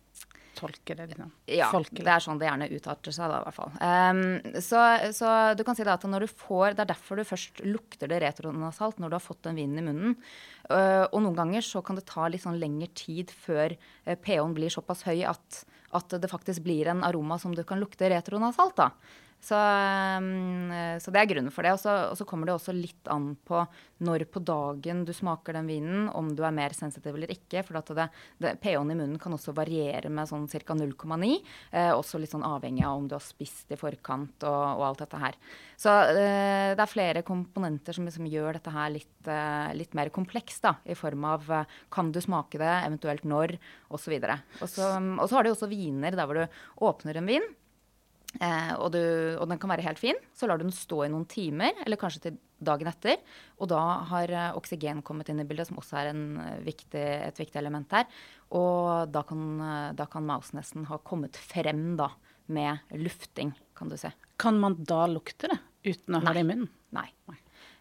tolke 0.59 0.97
det? 0.99 1.07
Liksom. 1.13 1.31
Ja, 1.51 1.69
Folkelig. 1.73 2.05
det 2.05 2.13
er 2.13 2.25
sånn 2.25 2.41
det 2.41 2.49
gjerne 2.49 2.69
utarter 2.75 3.15
seg, 3.15 3.31
da, 3.31 3.39
i 3.39 3.47
hvert 3.47 3.57
fall. 3.57 3.77
Um, 3.79 4.61
så, 4.65 4.83
så 5.17 5.35
du 5.59 5.63
kan 5.67 5.79
si 5.79 5.87
da 5.87 5.95
at 5.95 6.07
når 6.09 6.27
du 6.27 6.33
får 6.43 6.77
Det 6.79 6.85
er 6.85 6.91
derfor 6.93 7.21
du 7.21 7.27
først 7.29 7.63
lukter 7.67 8.11
det 8.11 8.21
retronasalt 8.25 9.01
når 9.03 9.13
du 9.13 9.19
har 9.19 9.25
fått 9.25 9.45
den 9.47 9.61
vinen 9.61 9.81
i 9.81 9.87
munnen. 9.87 10.19
Uh, 10.69 11.07
og 11.07 11.23
noen 11.25 11.39
ganger 11.39 11.65
så 11.65 11.83
kan 11.85 11.99
det 11.99 12.07
ta 12.11 12.27
litt 12.29 12.45
sånn 12.45 12.61
lengre 12.61 12.91
tid 12.99 13.33
før 13.33 13.77
uh, 13.79 14.15
pH-en 14.15 14.57
blir 14.57 14.75
såpass 14.75 15.07
høy 15.09 15.23
at, 15.31 15.63
at 15.97 16.19
det 16.21 16.33
faktisk 16.33 16.67
blir 16.67 16.91
en 16.93 17.07
aroma 17.07 17.39
som 17.41 17.55
du 17.57 17.65
kan 17.67 17.81
lukte 17.81 18.11
retronasalt, 18.13 18.77
da. 18.79 18.93
Så, 19.41 19.55
um, 19.55 20.73
så, 20.99 21.13
det 21.15 21.21
er 21.21 21.29
grunnen 21.31 21.53
for 21.55 21.67
det. 21.67 21.75
Og 21.77 21.81
så, 21.83 21.95
og 22.11 22.17
så, 22.19 22.27
kommer 22.29 22.49
det 22.49 22.57
også 22.57 22.75
litt 22.75 23.09
an 23.13 23.33
på 23.47 23.63
når 24.05 24.27
på 24.31 24.43
dagen 24.47 25.05
du 25.07 25.13
smaker 25.15 25.57
den 25.57 25.71
vinen, 25.71 26.09
om 26.15 26.31
du 26.37 26.45
er 26.47 26.55
mer 26.55 26.75
sensitiv 26.77 27.17
eller 27.17 27.31
ikke. 27.35 27.65
For 27.67 27.79
pH-en 27.79 28.93
i 28.93 28.99
munnen 28.99 29.19
kan 29.23 29.35
også 29.35 29.55
variere 29.57 30.11
med 30.13 30.31
sånn 30.31 30.47
ca. 30.51 30.77
0,9. 30.79 31.33
Eh, 31.73 31.91
også 31.95 32.21
litt 32.23 32.35
sånn 32.35 32.47
avhengig 32.47 32.85
av 32.87 33.01
om 33.01 33.09
du 33.11 33.17
har 33.17 33.25
spist 33.25 33.73
i 33.75 33.79
forkant 33.81 34.47
og, 34.47 34.63
og 34.79 34.85
alt 34.91 35.05
dette 35.05 35.23
her. 35.23 35.39
Så 35.79 35.95
eh, 36.11 36.75
det 36.75 36.83
er 36.83 36.91
flere 36.91 37.25
komponenter 37.27 37.97
som 37.97 38.07
liksom 38.07 38.27
gjør 38.31 38.59
dette 38.59 38.75
her 38.75 38.91
litt, 38.95 39.31
eh, 39.31 39.71
litt 39.79 39.95
mer 39.99 40.11
komplekst. 40.15 40.67
I 40.87 40.99
form 40.99 41.27
av 41.29 41.47
eh, 41.55 41.79
kan 41.95 42.13
du 42.15 42.21
smake 42.23 42.59
det, 42.61 42.75
eventuelt 42.87 43.27
når, 43.29 43.57
osv. 43.95 44.19
Og 44.19 44.69
så 44.71 45.33
har 45.37 45.47
du 45.47 45.53
også 45.53 45.71
viner 45.71 46.19
der 46.19 46.27
hvor 46.27 46.43
du 46.43 46.61
åpner 46.89 47.19
en 47.19 47.31
vin. 47.31 47.47
Eh, 48.37 48.73
og, 48.77 48.93
du, 48.93 49.01
og, 49.39 49.47
den 49.49 49.59
kan 49.61 49.71
være 49.73 49.87
helt 49.87 50.01
fin. 50.01 50.19
Så 50.37 50.49
lar 50.49 50.61
du 50.61 50.67
den 50.67 50.75
stå 50.75 51.01
i 51.07 51.11
noen 51.13 51.27
timer, 51.31 51.79
eller 51.87 52.01
kanskje 52.01 52.27
til 52.27 52.39
dagen 52.65 52.91
etter. 52.91 53.19
Og 53.59 53.71
da 53.73 53.81
har 54.11 54.33
eh, 54.35 54.59
oksygen 54.59 55.03
kommet 55.07 55.31
inn 55.33 55.41
i 55.43 55.47
bildet, 55.49 55.71
som 55.71 55.81
også 55.81 56.01
er 56.03 56.13
eh, 56.13 56.61
viktig, 56.67 57.05
et 57.31 57.41
viktig 57.41 57.61
element 57.61 57.97
her. 57.97 58.09
Og 58.57 59.09
da 59.15 59.25
kan, 59.27 59.45
eh, 59.65 59.91
da 59.99 60.09
kan 60.11 60.29
mousenesten 60.29 60.87
ha 60.91 61.01
kommet 61.01 61.41
frem 61.41 61.93
da, 62.01 62.13
med 62.49 62.97
lufting, 62.97 63.53
kan 63.77 63.91
du 63.91 63.99
se. 64.01 64.13
Kan 64.41 64.61
man 64.61 64.79
da 64.89 65.03
lukte 65.11 65.51
det 65.51 65.59
uten 65.85 66.17
å 66.17 66.23
ha 66.25 66.33
det 66.33 66.45
i 66.45 66.49
munnen? 66.49 66.71
Nei. 66.97 67.11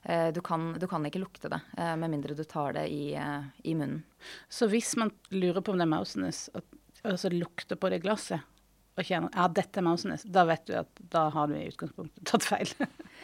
Eh, 0.04 0.28
du, 0.36 0.42
kan, 0.44 0.74
du, 0.80 0.84
kan, 0.92 1.06
ikke 1.08 1.22
lukte 1.24 1.52
det, 1.52 1.62
eh, 1.78 1.94
med 2.00 2.12
mindre 2.12 2.36
du 2.36 2.44
tar 2.48 2.76
det 2.76 2.88
i, 2.92 3.14
i 3.16 3.76
munnen. 3.76 4.04
Så 4.52 4.68
hvis 4.72 4.96
man 5.00 5.14
lurer 5.32 5.64
på 5.64 5.72
om 5.72 5.80
det 5.80 5.88
er 5.88 5.94
mousenes, 5.94 6.46
altså 7.08 7.32
lukter 7.32 7.80
på 7.80 7.92
det 7.94 8.04
glasset 8.04 8.44
og 8.98 9.06
kjenner 9.06 9.34
ja, 9.34 9.48
dette 9.54 9.82
er 9.82 9.86
Mausenes, 9.86 10.26
da 10.26 10.46
vet 10.50 10.66
du 10.68 10.78
at 10.80 11.04
da 11.14 11.28
har 11.34 11.50
du 11.50 11.58
i 11.58 11.68
utgangspunktet 11.70 12.24
tatt 12.26 12.46
feil. 12.48 12.72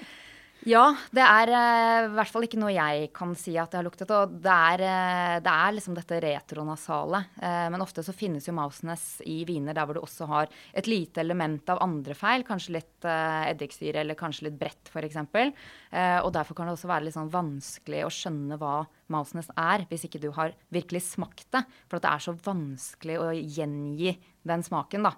ja, 0.74 0.84
det 1.10 1.24
er 1.26 1.52
uh, 1.52 2.06
i 2.06 2.12
hvert 2.14 2.30
fall 2.30 2.46
ikke 2.46 2.60
noe 2.62 2.76
jeg 2.76 3.10
kan 3.16 3.34
si 3.38 3.56
at 3.58 3.74
det 3.74 3.80
har 3.80 3.88
luktet. 3.88 4.14
Og 4.14 4.36
det 4.44 4.54
er, 4.54 4.84
uh, 4.86 5.40
det 5.44 5.56
er 5.66 5.74
liksom 5.74 5.98
dette 5.98 6.20
retronasale. 6.24 7.24
Uh, 7.42 7.66
men 7.74 7.84
ofte 7.86 8.06
så 8.06 8.14
finnes 8.14 8.46
jo 8.46 8.56
Mausenes 8.56 9.08
i 9.26 9.40
viner 9.50 9.74
der 9.74 9.90
hvor 9.90 9.98
du 9.98 10.04
også 10.04 10.30
har 10.30 10.54
et 10.78 10.90
lite 10.92 11.26
element 11.26 11.74
av 11.74 11.82
andre 11.84 12.18
feil. 12.18 12.46
Kanskje 12.46 12.78
litt 12.78 13.10
eddiksyre 13.10 14.04
eller 14.04 14.20
kanskje 14.20 14.52
litt 14.52 14.62
brett, 14.62 14.94
f.eks. 14.94 15.20
Uh, 15.26 16.20
og 16.22 16.30
derfor 16.38 16.60
kan 16.60 16.70
det 16.70 16.78
også 16.78 16.94
være 16.94 17.10
litt 17.10 17.18
sånn 17.18 17.34
vanskelig 17.34 18.06
å 18.06 18.14
skjønne 18.14 18.62
hva 18.62 18.84
Mausenes 19.14 19.50
er, 19.58 19.88
hvis 19.90 20.06
ikke 20.06 20.22
du 20.22 20.30
har 20.38 20.54
virkelig 20.74 21.08
smakt 21.10 21.50
det. 21.58 21.66
For 21.90 21.98
det 21.98 22.14
er 22.14 22.28
så 22.30 22.38
vanskelig 22.46 23.20
å 23.26 23.32
gjengi 23.34 24.20
den 24.46 24.66
smaken, 24.66 25.10
da. 25.10 25.18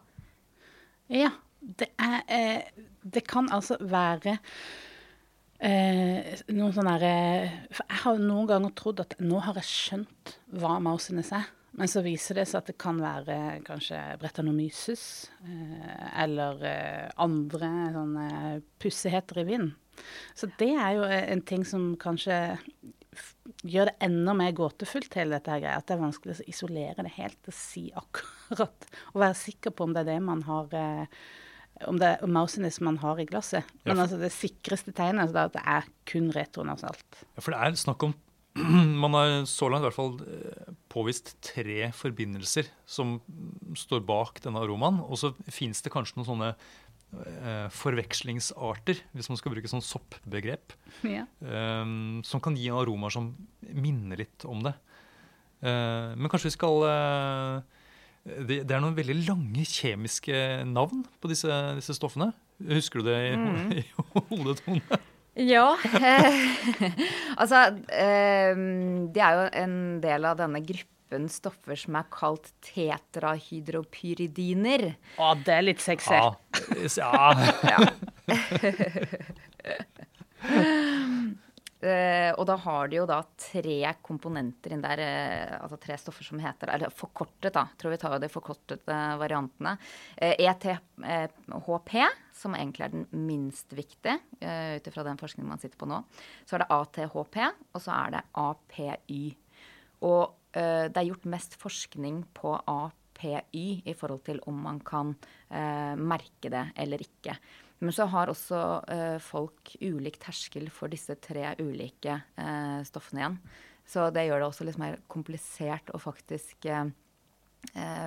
Ja. 1.12 1.32
Det, 1.66 1.88
er, 1.98 2.20
eh, 2.30 2.84
det 3.02 3.24
kan 3.26 3.48
altså 3.54 3.78
være 3.82 4.36
eh, 5.58 6.36
noen 6.54 6.76
sånne 6.76 6.92
derre 7.00 7.70
For 7.74 7.88
jeg 7.90 8.02
har 8.04 8.20
noen 8.22 8.50
ganger 8.52 8.74
trodd 8.78 9.02
at 9.02 9.16
nå 9.24 9.40
har 9.48 9.58
jeg 9.64 9.72
skjønt 9.72 10.36
hva 10.62 10.78
Mausenes 10.84 11.32
er. 11.34 11.48
Men 11.76 11.90
så 11.92 12.04
viser 12.06 12.38
det 12.40 12.46
seg 12.48 12.62
at 12.62 12.70
det 12.70 12.78
kan 12.80 13.00
være 13.02 13.38
kanskje 13.68 13.98
bretanomyces 14.22 15.06
eh, 15.44 16.06
eller 16.24 16.62
eh, 16.70 17.10
andre 17.26 17.72
sånne 17.98 18.30
pussigheter 18.80 19.42
i 19.42 19.48
vinden. 19.50 19.74
Så 20.36 20.48
det 20.60 20.74
er 20.76 20.96
jo 20.98 21.04
en 21.08 21.42
ting 21.48 21.64
som 21.68 21.94
kanskje 22.00 22.38
gjør 23.66 23.90
det 23.90 23.96
enda 24.06 24.36
mer 24.38 24.54
gåtefullt, 24.56 25.16
hele 25.18 25.38
dette 25.38 25.52
her 25.52 25.64
greia. 25.64 25.80
At 25.80 25.88
det 25.90 25.96
er 25.96 26.04
vanskelig 26.04 26.38
å 26.38 26.48
isolere 26.52 27.06
det 27.06 27.16
helt 27.18 27.50
og 27.50 27.58
si 27.58 27.88
akkurat 27.96 28.88
Og 29.14 29.24
være 29.24 29.38
sikker 29.40 29.74
på 29.76 29.88
om 29.88 29.96
det 29.96 30.06
er 30.06 30.14
det 30.14 30.20
man 30.26 30.44
har 30.48 30.76
eh, 30.78 31.24
om 31.90 31.98
det 32.00 32.08
er 32.14 32.30
mausenes 32.32 32.78
man 32.86 33.00
har 33.02 33.20
i 33.20 33.26
glasset. 33.28 33.68
Men 33.84 34.00
altså 34.00 34.20
det 34.22 34.32
sikreste 34.32 34.94
tegnet 34.96 35.34
er 35.34 35.50
at 35.50 35.58
det 35.58 35.64
er 35.68 35.90
kun 36.08 36.30
retronasalt. 36.36 37.26
Ja, 37.36 37.42
for 37.42 37.52
det 37.52 37.60
er 37.60 37.82
snakk 37.82 38.08
om 38.08 38.16
Man 39.04 39.12
har 39.12 39.42
så 39.52 39.68
langt 39.68 39.84
i 39.84 39.90
hvert 39.90 39.98
fall 39.98 40.14
eh, 40.32 40.70
påvist 40.88 41.34
tre 41.44 41.90
forbindelser 41.92 42.70
som 42.88 43.18
står 43.76 44.06
bak 44.08 44.40
denne 44.46 44.62
aromaen. 44.64 45.02
Og 45.04 45.20
så 45.20 45.34
fins 45.52 45.84
det 45.84 45.92
kanskje 45.92 46.22
noen 46.22 46.30
sånne 46.30 46.54
forvekslingsarter, 47.72 49.00
hvis 49.16 49.30
man 49.32 49.40
skal 49.40 49.54
bruke 49.54 49.70
sånn 49.72 49.84
soppbegrep, 49.86 50.74
ja. 51.08 51.24
eh, 51.46 51.86
som 52.28 52.44
kan 52.44 52.58
gi 52.60 52.68
aromaer 52.74 53.14
som 53.16 53.32
minner 53.70 54.20
litt 54.24 54.46
om 54.50 54.64
det. 54.66 54.76
Eh, 55.66 56.14
men 56.18 56.30
kanskje 56.32 56.52
vi 56.52 56.56
skal 56.56 56.86
eh, 56.90 57.60
det, 58.26 58.64
det, 58.66 58.74
er 58.76 58.82
noen 58.84 58.98
veldig 58.98 59.18
lange 59.28 59.66
kjemiske 59.70 60.38
navn 60.70 61.06
på 61.22 61.32
disse, 61.32 61.52
disse 61.80 61.96
stoffene. 61.98 62.32
Husker 62.70 63.02
du 63.02 63.10
det 63.10 63.20
i, 63.32 63.36
mm. 63.40 63.76
i 63.82 63.86
hodet, 64.32 64.62
Tone? 64.66 65.02
Ja. 65.36 65.68
altså, 67.42 67.68
eh, 67.92 68.56
det 69.12 69.24
er 69.24 69.40
jo 69.40 69.48
en 69.64 69.80
del 70.04 70.28
av 70.32 70.40
denne 70.42 70.64
gruppen 70.66 70.95
gruppen 71.06 71.30
stoffer 71.30 71.76
som 71.76 71.96
er 71.96 72.04
kalt 72.12 72.54
tetrahydropyridiner. 72.66 74.96
Å, 75.18 75.36
det 75.46 75.54
er 75.54 75.62
litt 75.64 75.82
sexy. 75.82 76.14
Ja. 76.14 76.36
ja. 77.72 77.80
Uh, 81.86 82.32
og 82.40 82.46
da 82.50 82.56
har 82.66 82.88
de 82.90 82.96
jo 82.98 83.06
da 83.06 83.24
tre 83.38 83.94
komponenter 84.02 84.72
inn 84.74 84.82
der, 84.82 85.00
uh, 85.00 85.64
altså 85.64 85.78
tre 85.78 85.98
stoffer 85.98 86.24
som 86.26 86.40
heter 86.42 86.68
Eller 86.74 86.90
forkortet, 86.90 87.54
da. 87.54 87.68
Tror 87.78 87.92
vi 87.94 87.98
tar 88.02 88.14
jo 88.16 88.20
de 88.24 88.30
forkortede 88.32 89.18
variantene. 89.22 89.78
Uh, 90.18 90.34
eh, 90.34 90.50
ETHP, 90.50 91.94
som 92.34 92.56
egentlig 92.56 92.86
er 92.86 92.90
den 92.96 93.06
minst 93.28 93.74
viktige 93.74 94.20
uh, 94.42 94.76
ut 94.78 94.88
ifra 94.88 95.04
den 95.06 95.18
forskningen 95.22 95.52
man 95.54 95.60
sitter 95.62 95.78
på 95.78 95.86
nå. 95.90 96.04
Så 96.46 96.56
er 96.58 96.62
det 96.66 96.74
ATHP, 96.74 97.38
og 97.76 97.82
så 97.84 97.92
er 98.00 98.10
det 98.18 98.24
APY. 98.42 99.24
Og 100.06 100.24
det 100.56 100.96
er 100.96 101.08
gjort 101.10 101.28
mest 101.28 101.58
forskning 101.60 102.22
på 102.38 102.54
APY 102.56 103.66
i 103.84 103.96
forhold 103.98 104.24
til 104.28 104.42
om 104.48 104.62
man 104.64 104.80
kan 104.86 105.12
uh, 105.52 105.94
merke 106.00 106.52
det 106.54 106.64
eller 106.80 107.04
ikke. 107.04 107.36
Men 107.84 107.92
så 107.92 108.08
har 108.08 108.32
også 108.32 108.62
uh, 108.88 109.18
folk 109.20 109.76
ulik 109.84 110.22
terskel 110.24 110.70
for 110.72 110.88
disse 110.92 111.18
tre 111.20 111.52
ulike 111.60 112.22
stoffene 112.88 113.24
igjen. 113.24 113.40
Så 113.86 114.08
det 114.16 114.26
gjør 114.26 114.42
det 114.42 114.48
også 114.48 114.66
litt 114.66 114.80
mer 114.82 114.96
komplisert 115.12 115.92
å 115.94 116.00
faktisk 116.02 116.66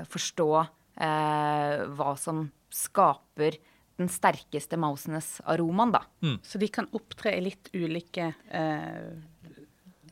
forstå 0.08 0.46
hva 0.98 2.12
som 2.18 2.40
skaper 2.74 3.58
den 3.98 4.10
sterkeste 4.10 4.78
mausenes 4.78 5.38
aromaen, 5.48 5.92
da. 5.96 6.04
Mm. 6.22 6.38
Så 6.46 6.60
de 6.62 6.68
kan 6.70 6.88
opptre 6.94 7.34
i 7.34 7.42
litt 7.42 7.70
ulike 7.74 8.30
eh, 8.54 9.10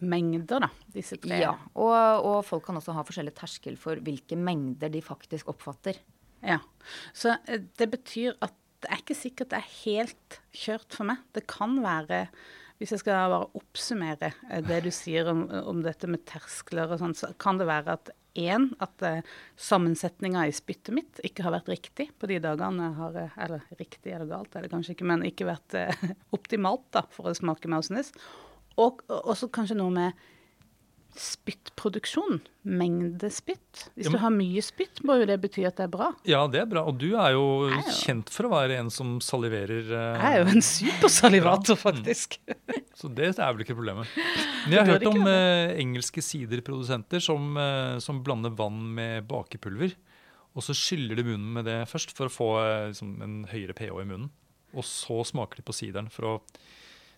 mengder, 0.02 0.66
da, 0.66 0.70
disse 0.94 1.18
tre. 1.22 1.38
Ja, 1.42 1.54
og, 1.74 1.94
og, 2.26 2.38
folk 2.48 2.66
kan 2.66 2.78
også 2.80 2.94
ha 2.96 3.04
forskjellig 3.06 3.34
terskel 3.38 3.78
for 3.80 4.00
hvilke 4.04 4.38
mengder 4.38 4.92
de 4.92 5.02
faktisk 5.04 5.50
oppfatter. 5.52 5.98
Ja, 6.44 6.60
Så 7.16 7.34
eh, 7.46 7.64
det 7.78 7.90
betyr 7.94 8.36
at 8.44 8.54
det 8.84 8.92
er 8.92 9.00
ikke 9.00 9.16
sikkert 9.18 9.50
det 9.54 9.62
er 9.62 9.74
helt 9.86 10.38
kjørt 10.54 10.94
for 10.94 11.08
meg. 11.08 11.24
Det 11.34 11.46
kan 11.50 11.78
være 11.82 12.26
hvis 12.76 12.92
jeg 12.92 13.00
skal 13.00 13.30
bare 13.32 13.48
oppsummere 13.56 14.32
eh, 14.50 14.62
det 14.64 14.82
du 14.84 14.92
sier 14.92 15.30
om, 15.32 15.46
om 15.48 15.80
dette 15.84 16.08
med 16.10 16.26
terskler 16.28 16.92
og 16.92 17.00
sånn, 17.00 17.16
så 17.16 17.32
kan 17.40 17.60
det 17.60 17.68
være 17.70 17.96
at 17.96 18.12
én, 18.36 18.66
at 18.84 19.00
uh, 19.00 19.36
sammensetninga 19.56 20.42
i 20.44 20.52
spyttet 20.52 20.92
mitt 20.92 21.20
ikke 21.24 21.46
har 21.46 21.54
vært 21.54 21.70
riktig 21.72 22.10
på 22.20 22.28
de 22.28 22.36
dagene 22.44 22.90
jeg 22.90 22.96
har 22.98 23.14
Eller 23.46 23.62
riktig 23.78 24.12
er 24.12 24.20
det 24.20 24.28
galt, 24.28 24.52
er 24.52 24.66
det 24.66 24.72
kanskje 24.74 24.92
ikke, 24.92 25.08
men 25.08 25.24
ikke 25.24 25.48
vært 25.48 25.76
optimalt 26.36 26.84
da, 26.92 27.06
for 27.16 27.30
å 27.30 27.36
smake 27.38 27.70
Mausenes. 27.72 28.12
Og 28.82 29.02
også 29.08 29.48
kanskje 29.52 29.78
noe 29.78 29.92
med 29.94 30.26
spyttproduksjon. 31.16 32.40
Mengde 32.66 33.28
spytt. 33.32 33.86
Hvis 33.96 34.10
du 34.12 34.18
har 34.20 34.32
mye 34.34 34.62
spytt, 34.64 35.02
må 35.06 35.18
jo 35.20 35.28
det 35.28 35.38
bety 35.42 35.64
at 35.68 35.78
det 35.78 35.86
er 35.86 35.92
bra. 35.92 36.10
Ja, 36.28 36.42
det 36.50 36.60
er 36.62 36.68
bra. 36.70 36.82
Og 36.88 36.98
du 37.00 37.08
er 37.14 37.32
jo, 37.36 37.44
er 37.70 37.78
jo. 37.78 37.94
kjent 38.02 38.32
for 38.32 38.48
å 38.48 38.52
være 38.52 38.78
en 38.80 38.90
som 38.92 39.16
saliverer. 39.24 39.88
Uh, 39.88 40.18
jeg 40.20 40.28
er 40.28 40.42
jo 40.42 40.56
en 40.56 40.66
supersalivator, 40.68 41.80
faktisk. 41.80 42.38
Så 42.98 43.10
det 43.12 43.32
er 43.32 43.54
vel 43.54 43.64
ikke 43.64 43.76
problemet. 43.78 44.10
Men 44.66 44.76
jeg 44.76 44.82
har 44.82 44.92
hørt 44.94 45.10
om 45.10 45.22
uh, 45.24 45.76
engelske 45.76 46.24
siderprodusenter 46.24 47.22
som, 47.24 47.52
uh, 47.58 47.96
som, 48.02 48.22
blander 48.26 48.54
vann 48.56 48.82
med 48.96 49.28
bakepulver. 49.30 49.96
Og 50.56 50.64
så 50.64 50.76
skyller 50.76 51.18
de 51.18 51.26
munnen 51.26 51.52
med 51.58 51.66
det 51.68 51.82
først 51.90 52.14
for 52.16 52.28
å 52.28 52.32
få 52.32 52.50
liksom, 52.88 53.16
en 53.24 53.40
høyere 53.50 53.76
pH 53.76 53.92
i 53.92 54.08
munnen. 54.08 54.30
Og 54.76 54.84
så 54.88 55.20
smaker 55.28 55.60
de 55.60 55.64
på 55.64 55.74
sideren 55.76 56.08
for 56.12 56.28
å 56.28 56.38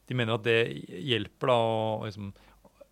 de 0.09 0.17
mener 0.17 0.38
at 0.38 0.45
det 0.47 0.61
hjelper 1.05 1.50
da 1.53 1.57
å 1.57 2.05
liksom, 2.07 2.31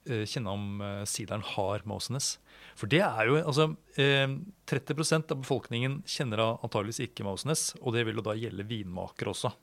eh, 0.09 0.25
kjenne 0.29 0.53
om 0.53 0.83
eh, 0.85 1.05
sideren 1.09 1.45
har 1.55 1.85
Mausenes. 1.89 2.37
For 2.77 2.91
det 2.93 3.01
er 3.01 3.31
jo 3.31 3.39
altså 3.41 3.71
eh, 3.97 4.29
30% 4.69 5.33
av 5.33 5.41
befolkningen 5.41 6.03
kjenner 6.05 6.43
antageligvis 6.57 7.01
ikke 7.09 7.25
Mausenes, 7.25 7.71
og 7.81 7.97
det 7.97 8.05
vil 8.09 8.21
jo 8.21 8.27
da 8.27 8.37
gjelde 8.37 8.69
vinmakere 8.69 9.33
også. 9.33 9.55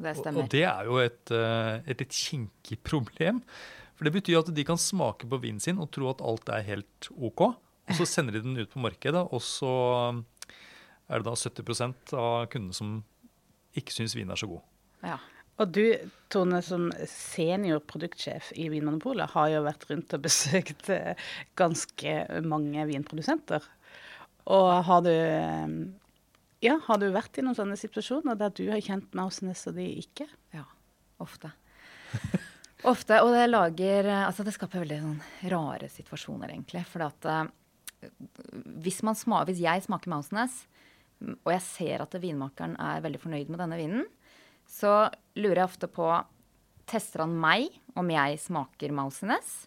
Det 0.00 0.14
Og, 0.14 0.22
stemmer. 0.22 0.40
og 0.40 0.48
det 0.54 0.64
er 0.64 0.88
jo 0.88 0.96
et, 1.02 1.30
eh, 1.36 1.74
et 1.92 2.00
litt 2.00 2.16
kinkig 2.16 2.78
problem. 2.86 3.42
For 3.98 4.08
det 4.08 4.14
betyr 4.16 4.38
at 4.40 4.48
de 4.56 4.64
kan 4.64 4.80
smake 4.80 5.28
på 5.28 5.40
vinen 5.42 5.60
sin 5.60 5.76
og 5.82 5.90
tro 5.92 6.08
at 6.08 6.22
alt 6.24 6.48
er 6.48 6.64
helt 6.64 7.10
OK. 7.20 7.42
Og 7.90 7.98
så 7.98 8.06
sender 8.08 8.38
de 8.38 8.40
den 8.46 8.56
ut 8.56 8.70
på 8.72 8.80
markedet, 8.80 9.20
og 9.28 9.42
så 9.44 9.68
er 11.10 11.20
det 11.20 11.26
da 11.26 11.34
70% 11.36 12.14
av 12.16 12.46
kundene 12.52 12.76
som 12.76 12.94
ikke 13.76 13.92
syns 13.92 14.14
vinen 14.16 14.32
er 14.32 14.40
så 14.40 14.48
god. 14.48 14.62
Ja. 15.04 15.18
Og 15.60 15.68
du, 15.76 15.84
Tone, 16.32 16.62
som 16.64 16.88
senior 17.10 17.82
produktsjef 17.84 18.52
i 18.56 18.70
Vinmonopolet, 18.72 19.32
har 19.34 19.50
jo 19.52 19.64
vært 19.66 19.86
rundt 19.90 20.14
og 20.16 20.22
besøkt 20.24 20.88
eh, 20.94 21.18
ganske 21.60 22.14
mange 22.48 22.86
vinprodusenter. 22.88 23.66
Og 24.50 24.70
har 24.86 25.02
du 25.04 25.12
eh, 25.12 25.74
ja, 26.64 26.76
har 26.86 27.00
du 27.00 27.08
vært 27.12 27.38
i 27.40 27.44
noen 27.44 27.56
sånne 27.56 27.76
situasjoner 27.80 28.36
der 28.40 28.52
du 28.52 28.66
har 28.68 28.82
kjent 28.84 29.14
Mausnes 29.16 29.62
og 29.70 29.76
de 29.78 29.86
ikke? 30.02 30.26
Ja, 30.52 30.66
ofte. 31.20 31.52
ofte, 32.90 33.20
og 33.24 33.32
det 33.32 33.46
lager 33.48 34.10
Altså, 34.18 34.44
det 34.44 34.52
skaper 34.56 34.84
veldig 34.84 34.98
sånn 35.00 35.22
rare 35.52 35.88
situasjoner, 35.92 36.52
egentlig. 36.52 36.84
For 36.88 37.04
at 37.04 37.28
eh, 37.28 38.10
hvis, 38.84 39.00
hvis 39.00 39.64
jeg 39.64 39.86
smaker 39.86 40.12
Mausenes, 40.12 40.62
mm, 41.20 41.38
og 41.38 41.52
jeg 41.52 41.64
ser 41.64 42.04
at 42.04 42.16
vinmakeren 42.20 42.76
er 42.80 43.04
veldig 43.04 43.22
fornøyd 43.24 43.52
med 43.52 43.64
denne 43.64 43.80
vinen, 43.80 44.08
så 44.70 45.08
lurer 45.38 45.62
jeg 45.62 45.70
ofte 45.70 45.90
på 45.90 46.06
Tester 46.90 47.24
han 47.24 47.34
meg 47.38 47.68
om 47.98 48.08
jeg 48.10 48.38
smaker 48.42 48.94
Mausenes? 48.94 49.66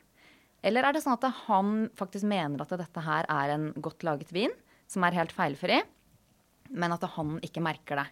Eller 0.64 0.88
er 0.88 0.96
det 0.96 1.04
sånn 1.04 1.18
at 1.18 1.28
han 1.46 1.90
faktisk 2.00 2.28
mener 2.28 2.64
at 2.64 2.72
dette 2.80 3.04
her 3.04 3.28
er 3.32 3.54
en 3.54 3.70
godt 3.84 4.06
laget 4.08 4.32
vin, 4.36 4.54
som 4.88 5.04
er 5.04 5.18
helt 5.18 5.36
feilfri, 5.36 5.82
men 6.72 6.96
at 6.96 7.04
han 7.18 7.38
ikke 7.44 7.64
merker 7.64 8.00
det? 8.00 8.08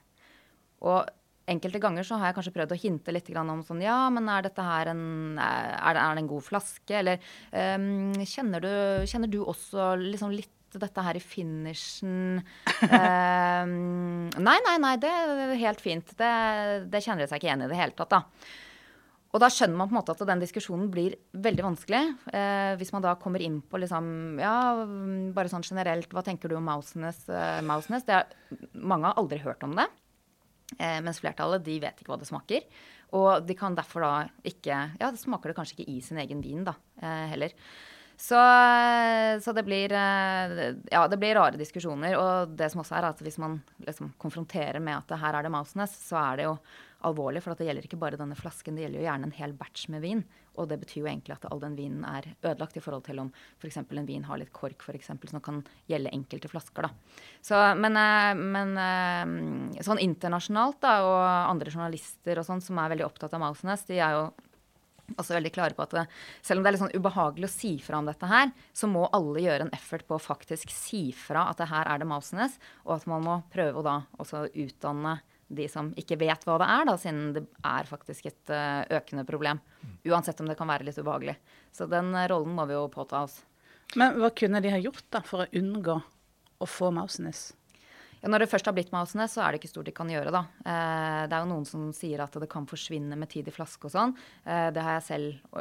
Og 0.84 1.08
enkelte 1.52 1.82
ganger 1.84 2.06
så 2.08 2.18
har 2.20 2.30
jeg 2.30 2.38
kanskje 2.38 2.54
prøvd 2.56 2.74
å 2.76 2.80
hinte 2.80 3.14
litt 3.14 3.30
om 3.40 3.64
sånn 3.66 3.82
Ja, 3.84 4.10
men 4.14 4.30
er 4.30 4.46
dette 4.46 4.64
her 4.64 4.92
en 4.92 5.38
Er 5.42 5.94
det, 5.96 6.02
er 6.02 6.16
det 6.16 6.24
en 6.24 6.32
god 6.32 6.46
flaske? 6.46 6.96
Eller 6.96 7.20
um, 7.52 8.14
kjenner, 8.24 8.64
du, 8.64 8.74
kjenner 9.10 9.32
du 9.32 9.42
også 9.42 9.96
liksom 10.00 10.34
litt 10.36 10.54
dette 10.80 11.04
her 11.04 11.18
i 11.20 11.24
finishen 11.24 12.42
Ehm, 12.88 14.30
Nei, 14.42 14.58
nei, 14.66 14.76
nei, 14.82 14.96
det 15.02 15.12
er 15.12 15.56
helt 15.62 15.82
fint. 15.84 16.14
Det, 16.18 16.32
det 16.92 17.02
kjenner 17.04 17.26
de 17.26 17.30
seg 17.30 17.40
ikke 17.42 17.50
igjen 17.50 17.66
i 17.66 17.72
det 17.72 17.80
hele 17.80 17.96
tatt, 17.98 18.14
da. 18.14 18.22
Og 19.32 19.40
da 19.40 19.48
skjønner 19.48 19.78
man 19.80 19.88
på 19.88 19.96
en 19.96 20.00
måte 20.02 20.12
at 20.12 20.24
den 20.28 20.42
diskusjonen 20.44 20.90
blir 20.92 21.14
veldig 21.32 21.64
vanskelig. 21.64 22.02
Eh, 22.36 22.74
hvis 22.82 22.92
man 22.92 23.04
da 23.06 23.14
kommer 23.20 23.40
inn 23.44 23.62
på 23.64 23.80
liksom 23.80 24.40
Ja, 24.42 24.56
bare 25.36 25.52
sånn 25.52 25.64
generelt, 25.64 26.12
hva 26.12 26.24
tenker 26.26 26.52
du 26.52 26.58
om 26.58 26.68
Mousenes? 26.68 27.22
Eh, 27.32 27.62
Mousenes? 27.64 28.08
Er, 28.12 28.28
mange 28.76 29.08
har 29.08 29.22
aldri 29.22 29.40
hørt 29.46 29.64
om 29.64 29.78
det. 29.80 29.88
Eh, 30.80 31.00
mens 31.04 31.22
flertallet 31.24 31.64
de 31.64 31.78
vet 31.84 32.02
ikke 32.04 32.12
hva 32.12 32.20
det 32.20 32.28
smaker. 32.28 32.68
Og 33.16 33.48
de 33.48 33.56
kan 33.60 33.76
derfor 33.76 34.04
da 34.04 34.12
ikke 34.48 34.76
Ja, 35.00 35.12
det 35.12 35.20
smaker 35.24 35.52
det 35.52 35.58
kanskje 35.62 35.80
ikke 35.80 35.92
i 35.96 36.02
sin 36.04 36.20
egen 36.20 36.44
vin, 36.44 36.66
da, 36.68 36.76
eh, 37.00 37.28
heller. 37.32 37.56
Så, 38.22 38.38
så 39.42 39.54
det 39.58 39.64
blir 39.66 39.92
eh, 39.98 40.76
Ja, 40.92 41.08
det 41.10 41.18
blir 41.18 41.36
rare 41.36 41.58
diskusjoner. 41.58 42.14
Og 42.20 42.54
det 42.58 42.70
som 42.70 42.84
også 42.84 43.00
er 43.00 43.08
at 43.10 43.24
hvis 43.26 43.40
man 43.42 43.58
liksom 43.82 44.14
konfronterer 44.22 44.78
med 44.84 45.00
at 45.00 45.18
her 45.24 45.40
er 45.40 45.48
det 45.48 45.54
Mausenes, 45.54 45.96
så 46.06 46.20
er 46.22 46.38
det 46.38 46.46
jo 46.46 46.54
alvorlig. 47.10 47.42
For 47.42 47.58
det 47.58 47.66
gjelder 47.66 47.88
ikke 47.88 48.00
bare 48.02 48.20
denne 48.22 48.38
flasken, 48.38 48.78
det 48.78 48.86
gjelder 48.86 49.02
jo 49.02 49.08
gjerne 49.08 49.30
en 49.30 49.40
hel 49.40 49.56
batch 49.58 49.88
med 49.90 50.06
vin. 50.06 50.22
Og 50.60 50.68
det 50.70 50.78
betyr 50.84 51.00
jo 51.00 51.08
egentlig 51.10 51.34
at 51.34 51.48
all 51.50 51.64
den 51.64 51.78
vinen 51.80 52.04
er 52.06 52.28
ødelagt 52.44 52.78
i 52.78 52.84
forhold 52.84 53.08
til 53.08 53.24
om 53.24 53.32
f.eks. 53.58 53.80
en 53.82 54.06
vin 54.06 54.28
har 54.28 54.38
litt 54.38 54.52
kork, 54.54 54.86
eksempel, 54.94 55.32
som 55.32 55.42
kan 55.42 55.64
gjelde 55.90 56.14
enkelte 56.14 56.52
flasker. 56.52 56.86
da. 56.86 57.18
Så, 57.42 57.58
men, 57.80 57.98
eh, 57.98 58.36
men 58.38 58.78
eh, 58.86 59.82
sånn 59.88 60.04
internasjonalt, 60.04 60.78
da, 60.84 60.94
og 61.08 61.26
andre 61.26 61.74
journalister 61.74 62.38
og 62.38 62.46
sånn 62.46 62.62
som 62.62 62.78
er 62.84 62.94
veldig 62.94 63.08
opptatt 63.08 63.34
av 63.34 63.42
Mausenes, 63.48 63.88
de 63.90 63.98
er 63.98 64.20
jo 64.20 64.26
også 65.20 65.36
veldig 65.38 65.52
klare 65.56 65.78
på 65.78 65.84
at 65.86 65.96
det, 65.96 66.06
selv 66.46 66.60
om 66.60 66.64
det 66.64 66.72
er 66.72 66.78
litt 66.78 66.84
sånn 66.84 66.96
ubehagelig 66.96 67.50
å 67.50 67.54
si 67.54 67.74
fra 67.84 68.00
om 68.02 68.08
dette 68.10 68.30
her, 68.30 68.54
så 68.74 68.90
må 68.92 69.08
alle 69.16 69.44
gjøre 69.44 69.68
en 69.68 69.76
effort 69.76 70.08
på 70.08 70.18
å 70.18 70.24
faktisk 70.24 70.72
si 70.74 71.04
fra 71.16 71.48
at 71.52 71.62
det 71.62 71.70
her 71.72 71.90
er 71.90 72.02
det 72.02 72.10
Mausenes, 72.10 72.58
og 72.86 72.98
at 73.00 73.08
man 73.12 73.26
må 73.26 73.38
prøve 73.54 73.82
å 73.82 73.86
da 73.86 73.98
også 74.22 74.48
utdanne 74.52 75.20
de 75.52 75.68
som 75.68 75.92
ikke 76.00 76.20
vet 76.22 76.46
hva 76.48 76.58
det 76.62 76.68
er, 76.72 76.86
da, 76.88 76.98
siden 77.00 77.24
det 77.36 77.44
er 77.68 77.88
faktisk 77.90 78.30
et 78.30 78.52
uh, 78.54 78.88
økende 78.98 79.26
problem. 79.28 79.60
Uansett 80.08 80.40
om 80.40 80.48
det 80.48 80.56
kan 80.60 80.70
være 80.72 80.88
litt 80.88 81.00
ubehagelig. 81.02 81.36
Så 81.76 81.90
den 81.92 82.14
uh, 82.16 82.28
rollen 82.32 82.56
må 82.56 82.66
vi 82.70 82.78
jo 82.78 82.86
påta 82.94 83.26
oss. 83.26 83.42
Men 84.00 84.16
hva 84.22 84.32
kunne 84.36 84.62
de 84.64 84.72
ha 84.72 84.80
gjort 84.80 85.04
da 85.12 85.20
for 85.28 85.44
å 85.44 85.50
unngå 85.60 85.98
å 86.62 86.70
få 86.70 86.94
Mausenes? 86.96 87.50
Ja, 88.22 88.30
når 88.30 88.44
det 88.44 88.52
først 88.52 88.68
har 88.70 88.76
blitt 88.78 88.92
mausene, 88.94 89.26
så 89.30 89.42
er 89.42 89.52
det 89.52 89.62
ikke 89.62 89.72
stort 89.72 89.88
de 89.90 89.94
kan 89.98 90.10
gjøre, 90.12 90.34
da. 90.34 90.44
Eh, 90.62 91.22
det 91.30 91.38
er 91.38 91.42
jo 91.42 91.50
noen 91.50 91.66
som 91.66 91.88
sier 91.96 92.22
at 92.22 92.36
det 92.38 92.50
kan 92.52 92.68
forsvinne 92.70 93.18
med 93.18 93.32
tid 93.32 93.50
i 93.50 93.54
flaske 93.56 93.90
og 93.90 93.96
sånn. 93.96 94.14
Eh, 94.46 94.68
det 94.76 94.84
har 94.86 95.00
jeg 95.00 95.08
selv 95.08 95.58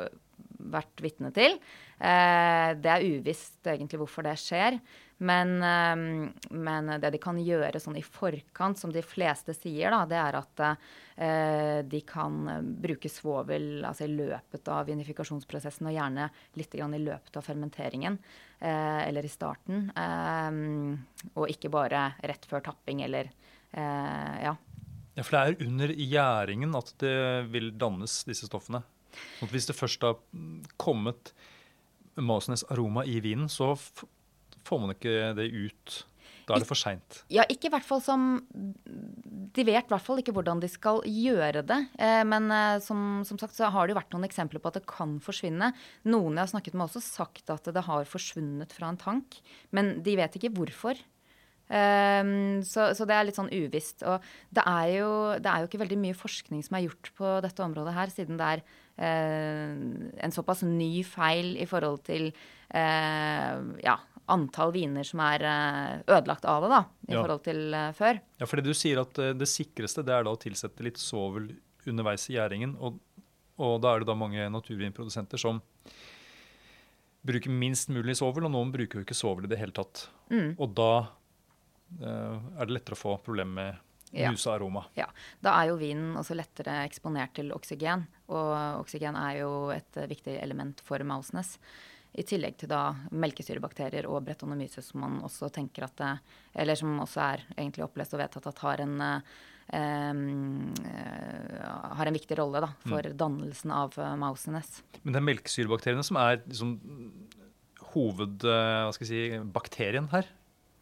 vært 0.71 1.01
vitne 1.01 1.33
til. 1.37 1.57
Eh, 1.97 2.69
det 2.77 2.93
er 2.93 3.07
uvisst 3.17 3.71
egentlig 3.73 4.03
hvorfor 4.03 4.29
det 4.29 4.37
skjer. 4.41 4.77
Men, 5.21 5.57
eh, 5.63 6.51
men 6.51 6.93
det 7.01 7.13
de 7.13 7.21
kan 7.23 7.39
gjøre 7.41 7.81
sånn 7.83 7.99
i 8.01 8.05
forkant, 8.05 8.79
som 8.81 8.93
de 8.93 9.03
fleste 9.05 9.55
sier, 9.57 9.93
da, 9.93 10.05
det 10.09 10.21
er 10.21 10.39
at 10.41 10.63
eh, 10.67 11.81
de 11.85 12.01
kan 12.09 12.47
bruke 12.81 13.11
svovel 13.13 13.85
altså 13.85 14.07
i 14.09 14.15
løpet 14.15 14.71
av 14.73 14.89
vinifikasjonsprosessen, 14.89 15.91
og 15.91 15.97
gjerne 15.97 16.31
litt 16.57 16.79
i 16.81 17.05
løpet 17.05 17.37
av 17.37 17.45
fermenteringen. 17.45 18.17
Eh, 18.61 19.09
eller 19.09 19.25
i 19.25 19.33
starten. 19.33 19.87
Eh, 19.97 21.31
og 21.33 21.49
ikke 21.49 21.71
bare 21.73 22.11
rett 22.29 22.45
før 22.49 22.61
tapping 22.67 23.01
eller 23.07 23.31
eh, 23.73 24.35
ja. 24.45 24.53
Ja, 25.17 25.25
For 25.25 25.33
det 25.33 25.41
er 25.41 25.65
under 25.65 25.95
gjæringen 25.97 26.77
at 26.77 26.93
det 27.01 27.17
vil 27.55 27.73
dannes, 27.81 28.21
disse 28.29 28.51
stoffene. 28.51 28.83
Sånn 29.39 29.51
hvis 29.51 29.71
det 29.71 29.79
først 29.79 30.05
har 30.05 30.21
kommet 30.81 31.33
masenes 32.21 32.67
aroma 32.69 33.07
i 33.09 33.17
vinen, 33.25 33.49
så 33.49 33.73
får 34.69 34.81
man 34.83 34.95
ikke 34.95 35.19
det 35.39 35.51
ut. 35.53 36.01
Da 36.51 36.57
er 36.57 36.65
det 36.65 36.71
for 36.71 36.79
seint. 36.79 37.21
Ja, 37.31 37.45
ikke 37.51 37.69
i 37.69 37.73
hvert 37.73 37.87
fall 37.87 38.01
som 38.03 38.41
De 38.51 39.65
vet 39.67 39.87
i 39.87 39.93
hvert 39.93 40.05
fall 40.05 40.21
ikke 40.23 40.35
hvordan 40.35 40.63
de 40.63 40.71
skal 40.71 41.03
gjøre 41.07 41.63
det. 41.67 41.79
Eh, 42.01 42.23
men 42.27 42.51
eh, 42.55 42.81
som, 42.85 43.23
som, 43.27 43.39
sagt 43.41 43.57
så 43.57 43.71
har 43.71 43.87
det 43.87 43.95
jo 43.95 44.01
vært 44.01 44.15
noen 44.15 44.27
eksempler 44.29 44.63
på 44.63 44.73
at 44.73 44.81
det 44.81 44.89
kan 44.91 45.19
forsvinne. 45.23 45.73
Noen 46.11 46.37
jeg 46.37 46.45
har 46.45 46.53
snakket 46.55 46.75
med, 46.75 46.85
har 46.85 46.91
også 46.91 47.05
sagt 47.05 47.55
at 47.55 47.71
det 47.71 47.87
har 47.87 48.11
forsvunnet 48.11 48.75
fra 48.75 48.91
en 48.91 49.01
tank. 49.01 49.41
Men 49.77 49.99
de 50.07 50.19
vet 50.21 50.39
ikke 50.39 50.53
hvorfor. 50.59 50.99
Um, 51.71 52.65
så, 52.67 52.89
så, 52.99 53.07
det 53.07 53.15
er 53.15 53.27
litt 53.29 53.39
sånn 53.39 53.53
uvisst. 53.55 54.03
Og 54.03 54.23
det 54.55 54.67
er, 54.67 54.87
jo, 54.99 55.11
det 55.39 55.51
er 55.51 55.63
jo 55.63 55.71
ikke 55.71 55.83
veldig 55.85 56.01
mye 56.03 56.19
forskning 56.19 56.65
som 56.67 56.79
er 56.79 56.89
gjort 56.89 57.13
på 57.19 57.35
dette 57.47 57.67
området 57.67 57.95
her, 57.95 58.15
siden 58.15 58.41
det 58.41 58.55
er 58.57 58.65
en 59.01 60.35
såpass 60.35 60.61
ny 60.69 60.99
feil 61.09 61.55
i 61.57 61.65
forhold 61.65 62.03
til 62.05 62.27
ja, 62.69 63.95
antall 64.29 64.73
viner 64.73 65.03
som 65.05 65.21
er 65.25 65.43
uh, 65.43 66.03
ødelagt 66.17 66.45
av 66.45 66.63
det, 66.63 66.69
da, 66.71 66.81
i 67.09 67.13
Ja. 67.15 67.23
forhold 67.23 67.43
til 67.45 67.75
før. 67.97 68.21
Ja, 68.39 68.47
fordi 68.47 68.63
du 68.63 68.75
sier 68.75 69.01
at 69.01 69.19
eh, 69.19 69.33
det 69.35 69.49
sikreste 69.49 70.05
det 70.05 70.15
er 70.15 70.25
da 70.25 70.31
å 70.31 70.39
tilsette 70.39 70.83
litt 70.87 70.99
svovel 70.99 71.53
underveis 71.87 72.29
i 72.31 72.35
gjæringen. 72.37 72.77
Og, 72.79 73.01
og 73.59 73.81
da 73.83 73.95
er 73.95 74.01
det 74.01 74.07
da 74.11 74.15
mange 74.15 74.47
naturvinprodusenter 74.53 75.39
som 75.41 75.61
bruker 77.27 77.51
minst 77.53 77.89
mulig 77.93 78.17
svovel, 78.17 78.47
og 78.49 78.55
noen 78.55 78.71
bruker 78.73 79.01
jo 79.01 79.05
ikke 79.05 79.17
svovel 79.19 79.45
i 79.45 79.51
det 79.53 79.59
hele 79.61 79.75
tatt. 79.77 80.07
Mm. 80.33 80.55
Og 80.59 80.73
da 80.79 80.91
eh, 82.01 82.37
er 82.61 82.67
det 82.69 82.77
lettere 82.79 82.97
å 82.97 83.03
få 83.03 83.17
problemer 83.25 83.55
med 83.55 83.87
Ja. 84.13 84.31
musearoma. 84.33 84.85
Ja, 84.97 85.07
Da 85.41 85.53
er 85.63 85.69
jo 85.69 85.77
vinen 85.79 86.17
også 86.19 86.35
lettere 86.35 86.81
eksponert 86.89 87.33
til 87.35 87.53
oksygen, 87.55 88.09
og 88.29 88.81
oksygen 88.81 89.15
er 89.15 89.37
jo 89.41 89.69
et 89.71 89.97
eh, 89.97 90.07
viktig 90.11 90.35
element 90.43 90.81
for 90.83 90.99
Mausenes. 91.07 91.59
I 92.19 92.23
tillegg 92.27 92.57
til 92.59 92.69
da 92.71 92.95
melkesyrebakterier 93.15 94.07
og 94.11 94.25
bretonomyces, 94.27 94.87
som 94.91 95.01
man 95.05 95.21
også 95.27 95.45
tenker 95.55 95.83
at 95.87 95.97
det, 96.01 96.13
Eller 96.55 96.75
som 96.79 97.01
også 97.01 97.21
er 97.23 97.39
egentlig 97.57 97.85
opplest 97.87 98.15
og 98.17 98.21
vedtatt 98.23 98.47
at 98.51 98.59
har 98.65 98.77
en, 98.83 98.95
eh, 99.01 99.21
eh, 99.79 100.15
har 101.97 102.07
en 102.07 102.19
viktig 102.19 102.37
rolle 102.39 102.59
da, 102.67 102.71
for 102.89 103.03
dannelsen 103.03 103.71
av 103.71 103.99
eh, 103.99 104.17
Mausenes. 104.19 104.83
Men 105.03 105.13
det 105.15 105.21
er 105.23 105.29
melkesyrebakteriene 105.29 106.05
som 106.07 106.17
er 106.19 106.37
liksom 106.47 106.71
hovedbakterien 107.95 110.05
eh, 110.05 110.11
si 110.11 110.17
her. 110.17 110.27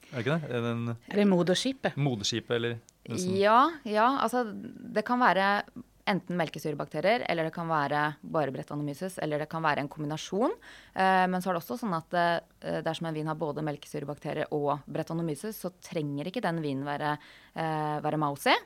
Er 0.08 0.14
det 0.16 0.22
ikke 0.24 0.38
det? 0.40 0.48
Den 0.64 0.80
Er 1.12 1.24
moderskipet? 1.28 1.92
moderskipet, 1.96 2.54
eller 2.56 2.72
Liksom. 3.08 3.36
Ja, 3.40 3.70
ja, 3.88 4.18
altså 4.20 4.42
det 4.52 5.00
kan 5.08 5.16
være 5.22 5.62
enten 6.08 6.38
melkesyrebakterier, 6.38 7.24
eller 7.28 7.48
det 7.48 7.54
kan 7.54 7.68
være 7.70 8.04
bare 8.22 8.52
bretonomyces, 8.54 9.18
eller 9.22 9.42
det 9.42 9.50
kan 9.50 9.64
være 9.64 9.84
en 9.84 9.90
kombinasjon. 9.92 10.54
Eh, 10.94 11.26
men 11.28 11.42
så 11.42 11.50
er 11.50 11.56
det 11.56 11.62
også 11.62 11.78
sånn 11.82 11.96
at 11.98 12.16
eh, 12.18 12.80
dersom 12.86 13.10
en 13.10 13.18
vin 13.18 13.28
har 13.28 13.38
både 13.38 13.64
melkesyrebakterier 13.66 14.52
og 14.56 14.86
bretonomyces, 14.88 15.60
så 15.60 15.72
trenger 15.84 16.30
ikke 16.30 16.44
den 16.44 16.62
vinen 16.64 16.88
være, 16.88 17.16
eh, 17.54 17.98
være 18.04 18.20
mousy. 18.20 18.56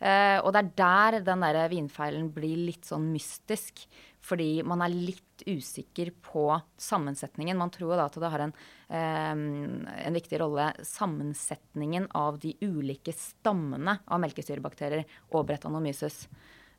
Og 0.00 0.46
det 0.56 0.60
er 0.62 0.68
der 0.78 1.14
den 1.20 1.42
der 1.44 1.56
vinfeilen 1.68 2.30
blir 2.32 2.56
litt 2.70 2.86
sånn 2.88 3.10
mystisk. 3.12 3.82
fordi 4.20 4.62
man 4.64 4.82
er 4.84 4.92
litt 4.92 5.42
usikker 5.46 6.10
på 6.24 6.60
sammensetningen. 6.76 7.56
Man 7.56 7.70
tror 7.72 7.96
da 7.96 8.04
at 8.04 8.16
det 8.20 8.30
har 8.32 8.42
en, 8.44 8.52
en 8.88 10.16
viktig 10.16 10.40
rolle 10.40 10.66
sammensetningen 10.84 12.08
av 12.12 12.38
de 12.38 12.52
ulike 12.60 13.12
stammene 13.16 13.98
av 14.04 14.20
melkesyrebakterier 14.20 15.04
og 15.32 15.46
bretanomyces 15.48 16.26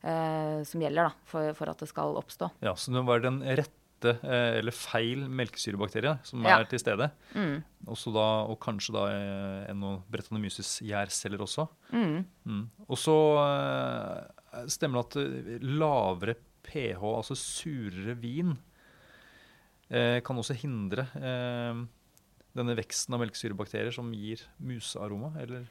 som 0.02 0.82
gjelder 0.82 1.06
da, 1.06 1.12
for, 1.30 1.52
for, 1.54 1.70
at 1.70 1.78
det 1.78 1.86
skal 1.86 2.16
oppstå. 2.18 2.48
Ja, 2.64 2.74
Så 2.74 2.90
det 2.90 3.04
var 3.06 3.22
den 3.22 3.38
rette 3.44 4.14
eh, 4.18 4.58
eller 4.58 4.74
feil 4.74 5.24
melkesyrebakterie 5.30 6.16
som 6.26 6.42
ja. 6.42 6.56
er 6.58 6.66
til 6.70 6.82
stede. 6.82 7.10
Mm. 7.38 7.60
Da, 7.86 8.26
og 8.50 8.58
kanskje 8.62 8.96
da 8.96 9.04
eh, 9.12 9.70
en 9.70 9.84
bretanomyces 10.10 10.80
gjærceller 10.82 11.44
også. 11.46 11.68
Mm. 11.94 12.24
Mm. 12.48 12.64
Og 12.88 12.98
så 12.98 13.16
eh, 13.44 14.66
stemmer 14.74 15.02
det 15.02 15.22
at 15.22 15.62
lavere 15.62 16.36
pH, 16.66 17.02
altså 17.02 17.36
surere 17.38 18.16
vin, 18.18 18.54
eh, 19.90 20.18
kan 20.24 20.38
også 20.38 20.56
hindre 20.58 21.06
eh, 21.18 21.82
denne 22.56 22.76
veksten 22.78 23.16
av 23.16 23.22
melkesyrebakterier 23.24 23.94
som 23.94 24.10
gir 24.14 24.42
musearoma, 24.62 25.32
eller? 25.42 25.66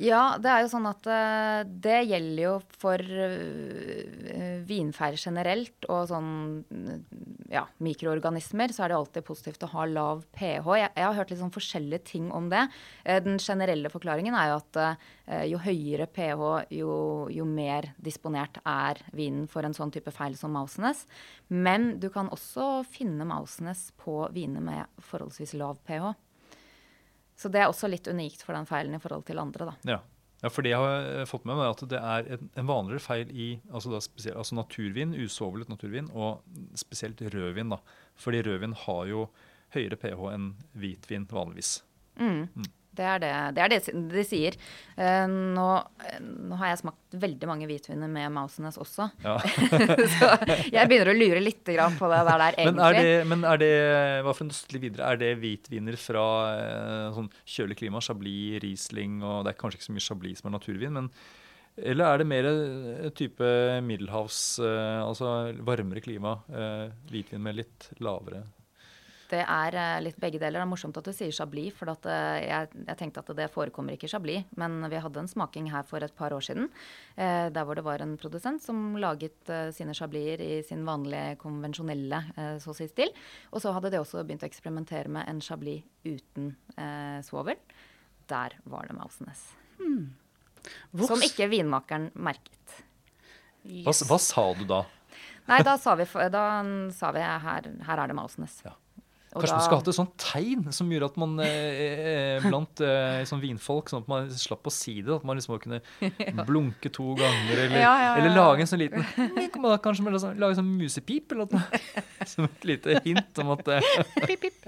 Ja, 0.00 0.38
det 0.40 0.48
er 0.48 0.62
jo 0.64 0.70
sånn 0.72 0.86
at 0.88 1.04
uh, 1.04 1.62
det 1.68 1.98
gjelder 2.08 2.40
jo 2.40 2.52
for 2.80 3.02
uh, 3.02 4.62
vinfeil 4.64 5.18
generelt 5.20 5.84
og 5.92 6.06
sånn 6.08 6.30
ja, 7.52 7.66
mikroorganismer. 7.84 8.72
Så 8.72 8.86
er 8.86 8.92
det 8.92 8.96
alltid 8.96 9.26
positivt 9.28 9.66
å 9.66 9.70
ha 9.74 9.84
lav 9.90 10.24
pH. 10.32 10.64
Jeg, 10.80 10.88
jeg 10.96 11.04
har 11.04 11.18
hørt 11.18 11.34
litt 11.34 11.42
sånn 11.42 11.52
forskjellige 11.52 12.06
ting 12.08 12.32
om 12.32 12.48
det. 12.52 12.64
Uh, 13.04 13.20
den 13.20 13.36
generelle 13.42 13.92
forklaringen 13.92 14.36
er 14.38 14.54
jo 14.54 14.60
at 14.62 14.80
jo 15.48 15.58
høyere 15.62 16.08
pH, 16.10 16.48
jo, 16.74 16.94
jo, 17.30 17.44
mer 17.46 17.92
disponert 18.02 18.58
er 18.68 18.98
vinen 19.14 19.46
for 19.48 19.64
en 19.64 19.76
sånn 19.76 19.92
type 19.94 20.10
feil 20.12 20.34
som 20.36 20.52
Mausenes. 20.52 21.04
Men 21.48 21.94
du 22.02 22.08
kan 22.12 22.32
også 22.34 22.82
finne 22.90 23.24
Mausenes 23.28 23.90
på 24.02 24.18
viner 24.34 24.64
med 24.64 25.04
forholdsvis 25.12 25.54
lav 25.60 25.78
pH. 25.86 26.10
Så 27.42 27.50
det 27.50 27.62
er 27.62 27.70
også 27.70 27.90
litt 27.90 28.06
unikt 28.06 28.44
for 28.46 28.54
den 28.54 28.68
feilen 28.68 28.94
i 28.94 29.02
forhold 29.02 29.26
til 29.26 29.42
andre. 29.42 29.72
da. 29.72 29.94
Ja. 29.96 30.00
Ja, 30.42 30.50
for 30.50 30.66
det 30.66 30.72
jeg 30.72 30.82
har 30.82 31.28
fått 31.30 31.44
med 31.46 31.54
meg 31.54 31.68
at 31.70 31.82
det 31.86 31.98
er 32.02 32.28
en 32.58 32.66
vanligere 32.66 33.02
feil 33.02 33.28
i 33.30 33.48
altså, 33.70 34.00
spesielt, 34.02 34.40
altså 34.40 34.56
naturvin, 34.58 35.14
usovlet 35.14 35.70
naturvin, 35.70 36.08
og 36.10 36.42
spesielt 36.78 37.22
rødvin. 37.22 37.70
da. 37.70 37.78
Fordi 38.18 38.40
rødvin 38.42 38.74
har 38.74 39.04
jo 39.06 39.28
høyere 39.76 39.98
pH 40.02 40.32
enn 40.32 40.48
hvitvin 40.74 41.28
vanligvis. 41.30 41.76
Mm. 42.18 42.48
Mm. 42.58 42.70
Det 42.92 43.04
er 43.08 43.20
det, 43.22 43.30
det, 43.56 43.62
er 43.64 43.70
det 43.72 44.08
de 44.12 44.22
sier. 44.26 44.56
Uh, 44.98 45.24
nå, 45.28 45.68
nå, 46.20 46.58
har 46.60 46.72
jeg 46.72 46.82
smakt 46.82 47.16
veldig 47.22 47.48
mange 47.48 47.68
hvitviner 47.68 48.10
med 48.12 48.32
Mausenes 48.34 48.76
også. 48.80 49.08
Ja. 49.24 49.38
så 50.14 50.30
jeg 50.68 50.90
begynner 50.90 51.12
å 51.12 51.16
lure 51.16 51.40
litt 51.40 51.62
på 51.64 51.72
det 51.72 52.20
der, 52.28 52.30
der 52.44 52.58
egentlig. 52.58 52.76
Men 52.76 52.84
er 52.84 52.98
det, 52.98 53.14
men 53.32 53.46
er 53.48 53.62
det 53.62 53.72
hva 54.26 54.36
for 54.36 54.44
en 54.44 54.82
videre, 54.82 55.08
er 55.08 55.20
det 55.20 55.34
hvitviner 55.40 55.96
fra 56.00 56.26
uh, 56.52 57.06
sånn 57.16 57.30
kjølig 57.56 57.80
klima? 57.80 58.02
Chablis, 58.02 58.58
Riesling 58.62 59.20
og 59.22 59.46
Det 59.46 59.52
er 59.52 59.60
kanskje 59.60 59.78
ikke 59.78 59.88
så 59.88 59.96
mye 59.96 60.08
Chablis 60.08 60.42
som 60.42 60.50
er 60.50 60.58
naturvin, 60.58 60.98
men 60.98 61.14
eller 61.72 62.04
er 62.04 62.20
det 62.20 62.28
mer 62.28 62.46
type 63.16 63.46
middelhavs, 63.86 64.40
uh, 64.60 65.00
altså 65.06 65.54
varmere 65.64 66.04
klima, 66.04 66.36
hvitvin 67.08 67.40
med 67.40 67.62
litt 67.62 67.88
lavere 68.04 68.42
det 69.32 69.40
er 69.42 69.76
eh, 69.78 70.00
litt 70.04 70.18
begge 70.20 70.40
deler. 70.40 70.60
Det 70.60 70.66
er 70.66 70.70
morsomt 70.70 70.98
at 71.00 71.08
du 71.08 71.12
sier 71.16 71.32
Chablis, 71.34 71.72
for 71.76 71.90
at, 71.92 72.06
jeg, 72.42 72.68
jeg, 72.84 72.96
tenkte 73.00 73.22
at 73.22 73.32
det 73.38 73.48
forekommer 73.52 73.96
ikke 73.96 74.10
Chablis. 74.12 74.44
Men 74.60 74.80
vi 74.92 75.00
hadde 75.00 75.22
en 75.22 75.30
smaking 75.30 75.70
her 75.72 75.86
for 75.88 76.04
et 76.04 76.14
par 76.16 76.34
år 76.36 76.44
siden 76.44 76.68
eh, 77.16 77.48
der 77.52 77.66
hvor 77.66 77.78
det 77.78 77.86
var 77.86 78.04
en 78.04 78.16
produsent 78.20 78.62
som 78.64 78.96
laget 79.00 79.50
eh, 79.52 79.70
sine 79.74 79.96
Chablis 79.96 80.42
i 80.42 80.60
sin 80.66 80.84
vanlige, 80.86 81.38
konvensjonelle 81.42 82.22
eh, 82.36 82.56
så 82.62 82.72
å 82.72 82.76
si 82.76 82.88
stil. 82.90 83.12
Og 83.52 83.64
så 83.64 83.72
hadde 83.74 83.92
de 83.94 84.00
også 84.02 84.22
begynt 84.22 84.44
å 84.44 84.50
eksperimentere 84.50 85.12
med 85.12 85.28
en 85.30 85.40
Chablis 85.44 85.84
uten 86.04 86.52
eh, 86.76 87.18
svovel. 87.26 87.60
Der 88.30 88.58
var 88.68 88.88
det 88.88 88.96
Mausenes. 88.96 89.46
Hmm. 89.80 90.12
Som 91.08 91.22
ikke 91.24 91.48
vinmakeren 91.50 92.10
merket. 92.14 92.82
Yes. 93.62 93.86
Hva, 93.86 93.94
hva, 94.12 94.18
sa 94.22 94.44
du 94.58 94.66
da? 94.68 94.82
Nei, 95.48 95.58
da 95.66 95.74
sa 95.78 95.94
vi, 95.98 96.06
da 96.30 96.44
sa 96.94 97.10
vi 97.14 97.22
her, 97.22 97.68
her 97.86 98.02
er 98.02 98.10
det 98.10 98.16
Mausenes. 98.18 98.60
Ja. 98.66 98.76
Kanskje 99.32 99.48
da... 99.48 99.56
man 99.56 99.64
skulle 99.64 99.80
hatt 99.80 99.88
et 99.88 99.96
sånt 99.96 100.16
tegn 100.20 100.64
som 100.76 100.90
gjorde 100.92 101.08
at 101.08 101.14
man 101.20 101.38
eh, 101.40 101.78
eh 102.12 102.44
blant 102.44 102.82
eh, 102.84 103.22
sånn 103.28 103.40
vinfolk 103.40 103.88
sånn 103.88 104.04
at 104.04 104.10
man 104.10 104.28
slapp 104.36 104.68
å 104.68 104.72
si 104.74 104.98
det. 105.00 105.14
At 105.14 105.24
man 105.28 105.38
liksom 105.38 105.56
kunne 105.62 105.80
blunke 106.50 106.92
to 106.92 107.14
ganger, 107.16 107.54
eller, 107.54 107.78
ja, 107.78 107.92
ja, 107.96 108.10
ja. 108.10 108.12
eller 108.20 108.36
lage 108.36 108.66
en 108.66 108.72
sånn 108.72 108.82
liten 108.84 109.06
Kanskje 109.82 110.04
man 110.04 110.18
sånn, 110.20 110.36
lage 110.40 110.58
sånn 110.58 110.68
musepip, 110.76 111.32
eller 111.32 111.48
noe. 111.48 111.80
Som 112.28 112.44
et 112.50 112.68
lite 112.68 113.00
hint 113.06 113.40
om 113.40 113.54
at 113.56 113.72
eh, 113.72 113.88
Pip, 114.28 114.44
pip. 114.44 114.58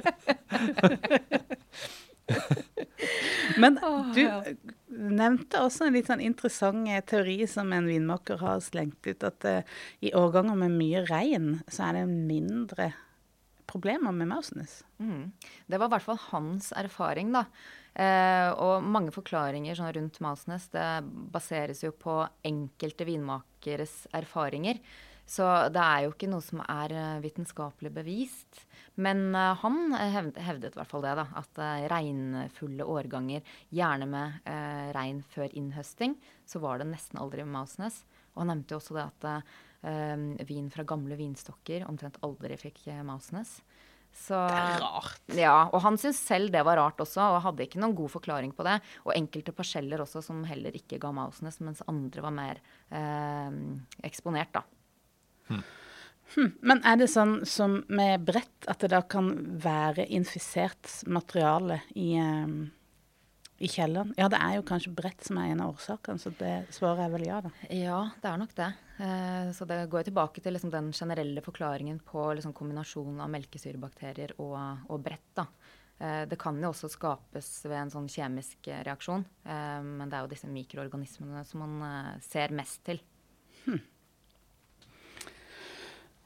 Men 3.60 3.76
du 4.16 4.24
nevnte 4.88 5.60
også 5.60 5.84
en 5.86 5.96
litt 5.98 6.08
sånn 6.08 6.24
interessant 6.24 6.88
teori 7.10 7.42
som 7.50 7.72
en 7.76 7.88
vinmaker 7.90 8.40
har 8.40 8.64
slengt 8.64 9.04
ut, 9.04 9.26
at 9.28 9.44
uh, 9.44 9.60
i 10.00 10.14
årganger 10.16 10.56
med 10.56 10.72
mye 10.78 11.04
regn, 11.04 11.58
så 11.68 11.90
er 11.90 12.00
det 12.00 12.06
mindre 12.08 12.94
problemer 13.70 14.14
med 14.14 14.30
Mausnes. 14.30 14.82
Mm. 14.98 15.32
Det 15.66 15.80
var 15.80 15.88
i 15.88 15.94
hvert 15.94 16.06
fall 16.06 16.20
hans 16.30 16.70
erfaring, 16.76 17.32
da. 17.34 17.46
Eh, 17.94 18.50
og 18.58 18.82
mange 18.82 19.14
forklaringer 19.14 19.76
sånn 19.78 19.92
rundt 19.94 20.18
Mausnes 20.24 20.66
det 20.72 20.86
baseres 21.34 21.84
jo 21.84 21.92
på 21.94 22.22
enkelte 22.46 23.06
vinmakeres 23.06 24.04
erfaringer. 24.14 24.80
Så 25.24 25.44
det 25.72 25.80
er 25.80 26.04
jo 26.04 26.12
ikke 26.12 26.28
noe 26.28 26.44
som 26.44 26.60
er 26.60 26.92
uh, 26.92 27.22
vitenskapelig 27.24 27.94
bevist. 27.96 28.58
Men 29.00 29.30
uh, 29.32 29.54
han 29.62 29.94
hevdet, 29.96 30.74
i 30.74 30.78
hvert 30.78 30.90
fall 30.90 31.04
det, 31.06 31.14
da. 31.16 31.24
At 31.40 31.60
uh, 31.60 31.86
regnfulle 31.88 32.84
årganger, 32.84 33.54
gjerne 33.72 34.08
med 34.10 34.50
regn 34.94 35.22
før 35.32 35.48
innhøsting, 35.56 36.18
så 36.44 36.60
var 36.60 36.80
det 36.80 36.90
nesten 36.90 37.22
aldri 37.22 37.46
Mausnes. 37.48 38.02
Og 38.34 38.42
han 38.42 38.52
nevnte 38.52 38.76
jo 38.76 38.82
også 38.82 38.98
det 38.98 39.06
at 39.06 39.28
um, 39.30 39.54
vin 40.48 40.70
fra 40.72 40.84
gamle 40.88 41.16
vinstokker 41.18 41.84
omtrent 41.88 42.16
aldri 42.24 42.56
fikk 42.60 42.86
Masnes. 42.86 43.04
Mausenes. 43.08 43.58
Så, 44.14 44.38
det 44.46 44.58
er 44.62 44.82
rart. 44.82 45.22
Ja, 45.34 45.54
og 45.74 45.80
han 45.82 45.96
syntes 45.98 46.20
selv 46.22 46.52
det 46.54 46.62
var 46.66 46.78
rart 46.78 47.00
også, 47.02 47.18
og 47.34 47.42
hadde 47.48 47.64
ikke 47.66 47.80
noen 47.82 47.96
god 47.98 48.12
forklaring 48.12 48.52
på 48.54 48.66
det. 48.66 48.76
Og 49.02 49.14
enkelte 49.16 49.54
parseller 49.56 50.04
også 50.04 50.22
som 50.22 50.44
heller 50.46 50.76
ikke 50.78 51.00
ga 51.02 51.10
Mausenes, 51.14 51.58
mens 51.66 51.82
andre 51.90 52.22
var 52.22 52.36
mer 52.36 52.60
eh, 52.94 53.56
eksponert, 54.06 54.54
da. 54.54 54.62
Hmm. 55.50 55.64
Hmm. 56.34 56.54
Men 56.64 56.80
er 56.86 57.02
det 57.02 57.10
sånn 57.12 57.40
som 57.48 57.80
med 57.92 58.22
brett, 58.24 58.54
at 58.70 58.80
det 58.80 58.94
da 58.94 59.02
kan 59.02 59.34
være 59.60 60.06
infisert 60.14 61.02
materiale 61.10 61.82
i 61.98 62.14
um 62.22 62.56
i 63.58 63.68
kjelleren? 63.70 64.10
Ja, 64.18 64.26
det 64.32 64.40
er 64.42 64.56
jo 64.58 64.64
kanskje 64.66 64.92
brett 64.96 65.22
som 65.24 65.38
er 65.40 65.52
en 65.52 65.62
av 65.64 65.76
årsakene, 65.76 66.20
så 66.20 66.32
det 66.38 66.54
svaret 66.74 67.04
er 67.04 67.12
vel 67.12 67.26
ja, 67.28 67.38
da. 67.44 67.52
Ja, 67.70 68.00
det 68.22 68.30
er 68.30 68.40
nok 68.40 68.56
det. 68.58 68.70
Eh, 68.98 69.52
så 69.54 69.68
det 69.70 69.78
går 69.92 70.02
jo 70.02 70.08
tilbake 70.10 70.42
til 70.42 70.56
liksom 70.56 70.72
den 70.74 70.90
generelle 70.96 71.44
forklaringen 71.44 72.02
på 72.06 72.26
liksom 72.38 72.54
kombinasjonen 72.56 73.22
av 73.22 73.32
melkesyrebakterier 73.34 74.36
og, 74.42 74.58
og 74.90 75.00
brett. 75.06 75.30
da. 75.38 75.46
Eh, 75.98 76.22
det 76.30 76.38
kan 76.42 76.58
jo 76.60 76.72
også 76.72 76.90
skapes 76.92 77.50
ved 77.68 77.78
en 77.84 77.94
sånn 77.94 78.10
kjemisk 78.10 78.70
reaksjon, 78.74 79.26
eh, 79.46 79.80
men 79.86 80.06
det 80.10 80.18
er 80.18 80.26
jo 80.26 80.34
disse 80.34 80.50
mikroorganismene 80.50 81.46
som 81.48 81.66
man 81.66 82.22
ser 82.26 82.54
mest 82.54 82.82
til. 82.90 83.02
Hmm. 83.64 83.82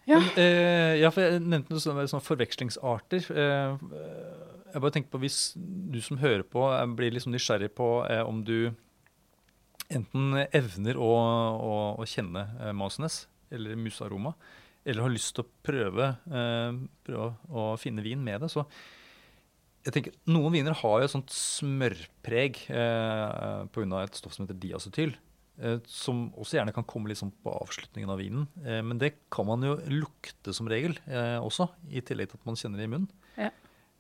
Ja. 0.09 0.19
Men, 0.19 0.29
eh, 0.41 0.95
ja, 1.03 1.11
for 1.13 1.21
jeg 1.21 1.43
nevnte 1.45 1.75
noe 1.75 1.83
sånne, 1.85 2.07
sånn 2.09 2.25
forvekslingsarter. 2.25 3.27
Eh, 3.29 3.83
jeg 4.73 4.83
bare 4.83 4.95
tenker 4.95 5.13
på 5.13 5.23
Hvis 5.23 5.41
du 5.57 5.99
som 6.05 6.21
hører 6.23 6.45
på, 6.47 6.67
eh, 6.75 6.87
blir 6.99 7.15
liksom 7.15 7.35
nysgjerrig 7.35 7.73
på 7.79 7.89
eh, 8.09 8.23
om 8.27 8.43
du 8.45 8.73
enten 9.89 10.43
evner 10.53 11.01
å, 11.01 11.13
å, 11.65 11.75
å 11.97 12.07
kjenne 12.09 12.45
eh, 12.61 12.75
Mausenes 12.77 13.23
eller 13.55 13.79
musaroma, 13.81 14.35
eller 14.85 15.07
har 15.07 15.13
lyst 15.15 15.33
til 15.37 15.47
å 15.47 15.51
prøve, 15.65 16.11
eh, 16.29 16.81
prøve, 17.07 17.31
å 17.49 17.71
finne 17.81 18.05
vin 18.05 18.21
med 18.25 18.45
det, 18.45 18.51
så 18.53 18.67
jeg 19.87 19.95
tenker, 19.95 20.17
Noen 20.29 20.53
viner 20.53 20.77
har 20.77 20.99
jo 21.01 21.07
et 21.07 21.15
sånt 21.15 21.33
smørpreg 21.33 22.59
eh, 22.69 23.63
pga. 23.73 24.03
et 24.03 24.19
stoff 24.19 24.35
som 24.37 24.45
heter 24.45 24.59
diacetyl. 24.61 25.15
Eh, 25.59 25.79
som 25.91 26.29
også 26.39 26.59
gjerne 26.59 26.75
kan 26.75 26.87
komme 26.87 27.11
liksom 27.11 27.33
på 27.43 27.51
avslutningen 27.65 28.11
av 28.13 28.21
vinen. 28.21 28.45
Eh, 28.63 28.83
men 28.85 29.01
det 29.01 29.15
kan 29.33 29.49
man 29.49 29.65
jo 29.65 29.75
lukte 29.91 30.55
som 30.55 30.69
regel 30.71 30.95
eh, 31.07 31.39
også, 31.41 31.67
i 31.91 32.03
tillegg 32.05 32.31
til 32.31 32.39
at 32.39 32.47
man 32.47 32.59
kjenner 32.59 32.83
det 32.83 32.87
i 32.87 32.93
munnen. 32.93 33.09
Ja. 33.39 33.51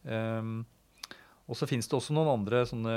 Um, 0.08 0.62
og 1.48 1.56
så 1.56 1.68
finnes 1.68 1.88
det 1.88 1.96
også 1.96 2.16
noen 2.16 2.32
andre 2.32 2.64
sånne 2.68 2.96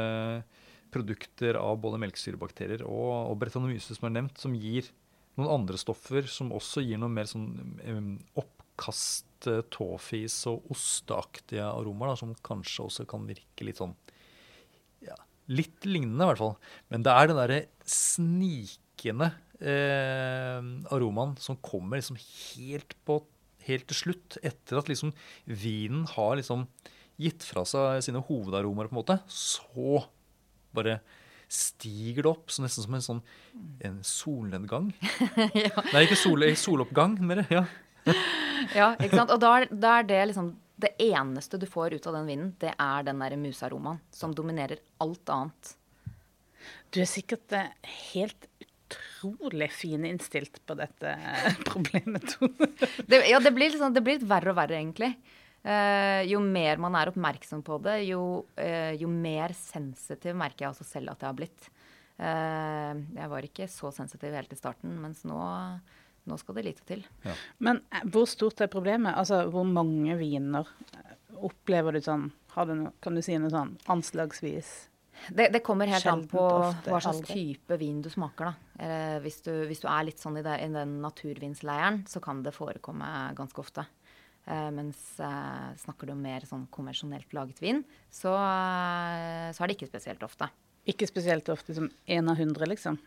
produkter 0.92 1.56
av 1.60 1.78
både 1.84 2.02
melkesyrebakterier 2.04 2.84
og, 2.84 3.32
og 3.32 3.38
bretanomyse 3.40 3.96
som 3.96 4.10
er 4.10 4.18
nevnt, 4.18 4.40
som 4.42 4.56
gir 4.56 4.90
noen 5.40 5.54
andre 5.54 5.80
stoffer 5.80 6.28
som 6.28 6.52
også 6.56 6.84
gir 6.84 7.00
noe 7.00 7.12
mer 7.12 7.30
sånn 7.30 7.48
um, 7.88 8.16
oppkast, 8.40 9.28
tåfis 9.74 10.36
og 10.52 10.68
osteaktige 10.74 11.66
aromaer, 11.66 12.12
da, 12.12 12.20
som 12.20 12.34
kanskje 12.46 12.84
også 12.86 13.08
kan 13.10 13.24
virke 13.30 13.68
litt 13.68 13.82
sånn 13.82 13.96
Litt 15.52 15.84
lignende, 15.84 16.22
i 16.24 16.28
hvert 16.30 16.40
fall. 16.40 16.54
Men 16.94 17.04
det 17.04 17.12
er 17.12 17.28
den 17.28 17.36
derre 17.36 17.56
snikende 17.90 19.32
eh, 19.60 20.62
aromaen 20.94 21.34
som 21.42 21.58
kommer 21.66 22.00
liksom 22.00 22.16
helt, 22.22 22.94
på, 23.04 23.18
helt 23.66 23.88
til 23.90 24.00
slutt, 24.00 24.38
etter 24.48 24.80
at 24.80 24.88
liksom 24.88 25.12
vinen 25.50 26.06
har 26.14 26.38
liksom 26.40 26.68
gitt 27.22 27.46
fra 27.48 27.64
seg 27.68 28.02
sine 28.06 28.24
hovedaromaer, 28.28 28.90
på 28.90 28.96
en 28.96 29.02
måte, 29.02 29.18
så 29.32 30.04
bare 30.76 31.00
stiger 31.52 32.24
det 32.24 32.32
opp, 32.32 32.52
så 32.52 32.64
nesten 32.64 32.86
som 32.86 32.96
en 32.96 33.06
sånn 33.06 33.22
en 33.88 34.00
solnedgang. 34.08 34.92
Nei, 35.94 36.06
ikke 36.06 36.20
sol, 36.20 36.48
soloppgang, 36.58 37.20
mer. 37.26 37.46
Ja. 37.52 37.66
Ja, 38.78 38.92
ikke 39.02 39.18
sant. 39.18 39.32
Og 39.34 39.40
da 39.42 39.50
er, 39.58 39.64
da 39.74 39.96
er 40.00 40.06
det 40.06 40.20
liksom 40.30 40.52
det 40.82 40.92
eneste 41.02 41.58
du 41.62 41.66
får 41.70 41.96
ut 41.98 42.08
av 42.08 42.14
den 42.20 42.28
vinden, 42.30 42.52
det 42.62 42.74
er 42.80 43.06
den 43.06 43.22
der 43.22 43.36
musaromaen 43.38 44.00
som 44.14 44.34
dominerer 44.38 44.82
alt 45.04 45.32
annet. 45.34 45.72
Du 46.94 47.02
er 47.02 47.10
sikkert 47.10 47.54
eh, 47.58 47.72
helt 48.14 48.48
utrolig 48.92 49.70
fininnstilt 49.74 50.62
på 50.66 50.78
dette 50.80 51.14
eh, 51.14 51.60
problemet, 51.70 52.36
Tone. 52.36 52.70
Det, 53.06 53.24
ja, 53.30 53.40
det 53.40 53.54
blir, 53.56 53.74
liksom, 53.74 53.94
det 53.94 54.04
blir 54.06 54.20
litt 54.20 54.30
verre 54.30 54.54
og 54.54 54.60
verre, 54.62 54.80
egentlig. 54.80 55.14
Eh, 55.62 56.24
jo 56.32 56.42
mer 56.42 56.82
man 56.82 56.96
er 56.98 57.12
oppmerksom 57.12 57.62
på 57.66 57.78
det, 57.86 58.00
jo, 58.08 58.22
uh, 58.58 58.92
jo 58.98 59.10
mer 59.12 59.54
sensitiv 59.54 60.34
merker 60.40 60.66
jeg 60.66 60.74
også 60.74 60.88
selv 60.90 61.14
at 61.14 61.22
jeg 61.22 61.30
har 61.30 61.38
blitt. 61.38 61.68
Uh, 62.22 62.98
jeg 63.18 63.30
var 63.30 63.46
ikke 63.46 63.68
så 63.70 63.92
sensitiv 63.94 64.34
helt 64.34 64.54
i 64.54 64.58
starten, 64.58 64.96
mens 65.04 65.22
nå, 65.30 65.38
nå 66.30 66.38
skal 66.42 66.58
det 66.58 66.66
lite 66.66 66.86
til. 66.90 67.06
Men 67.62 67.84
eh, 67.92 68.06
hvor 68.10 68.26
stort 68.30 68.62
er 68.66 68.72
problemet? 68.74 69.14
Altså, 69.18 69.44
hvor 69.54 69.68
mange 69.68 70.18
viner 70.20 70.70
opplever 71.42 71.98
du 71.98 72.02
sånn 72.06 72.30
har 72.52 72.68
du 72.68 72.74
noe, 72.76 72.92
Kan 73.00 73.16
du 73.16 73.22
si 73.24 73.38
noe 73.40 73.52
sånn 73.54 73.78
anslagsvis? 73.90 74.72
Det, 75.30 75.48
det 75.54 75.62
kommer 75.64 75.90
helt 75.92 76.08
an 76.10 76.24
på 76.30 76.42
ofte, 76.42 76.90
hva 76.90 77.00
slags 77.04 77.22
aldri. 77.22 77.36
type 77.38 77.78
vin 77.78 78.00
du 78.02 78.10
smaker. 78.10 78.52
da. 78.52 78.86
Eh, 78.86 79.18
hvis, 79.24 79.42
du, 79.46 79.52
hvis 79.70 79.84
du 79.84 79.88
er 79.92 80.08
litt 80.08 80.22
sånn 80.22 80.40
i, 80.40 80.44
det, 80.46 80.58
i 80.66 80.70
den 80.74 80.98
naturvinsleiren, 81.04 82.02
så 82.10 82.22
kan 82.24 82.42
det 82.46 82.56
forekomme 82.56 83.10
ganske 83.38 83.62
ofte. 83.62 83.86
Eh, 84.50 84.70
mens 84.74 85.20
eh, 85.22 85.70
snakker 85.84 86.10
du 86.10 86.16
om 86.16 86.22
mer 86.24 86.46
sånn 86.50 86.66
konvensjonelt 86.74 87.34
laget 87.38 87.62
vin, 87.62 87.84
så, 88.10 88.34
eh, 88.34 89.52
så 89.54 89.62
er 89.64 89.70
det 89.70 89.78
ikke 89.78 89.92
spesielt 89.92 90.24
ofte. 90.26 90.50
Ikke 90.90 91.06
spesielt 91.10 91.50
ofte 91.54 91.76
som 91.78 91.92
én 92.10 92.30
av 92.32 92.40
hundre, 92.42 92.66
liksom. 92.72 92.98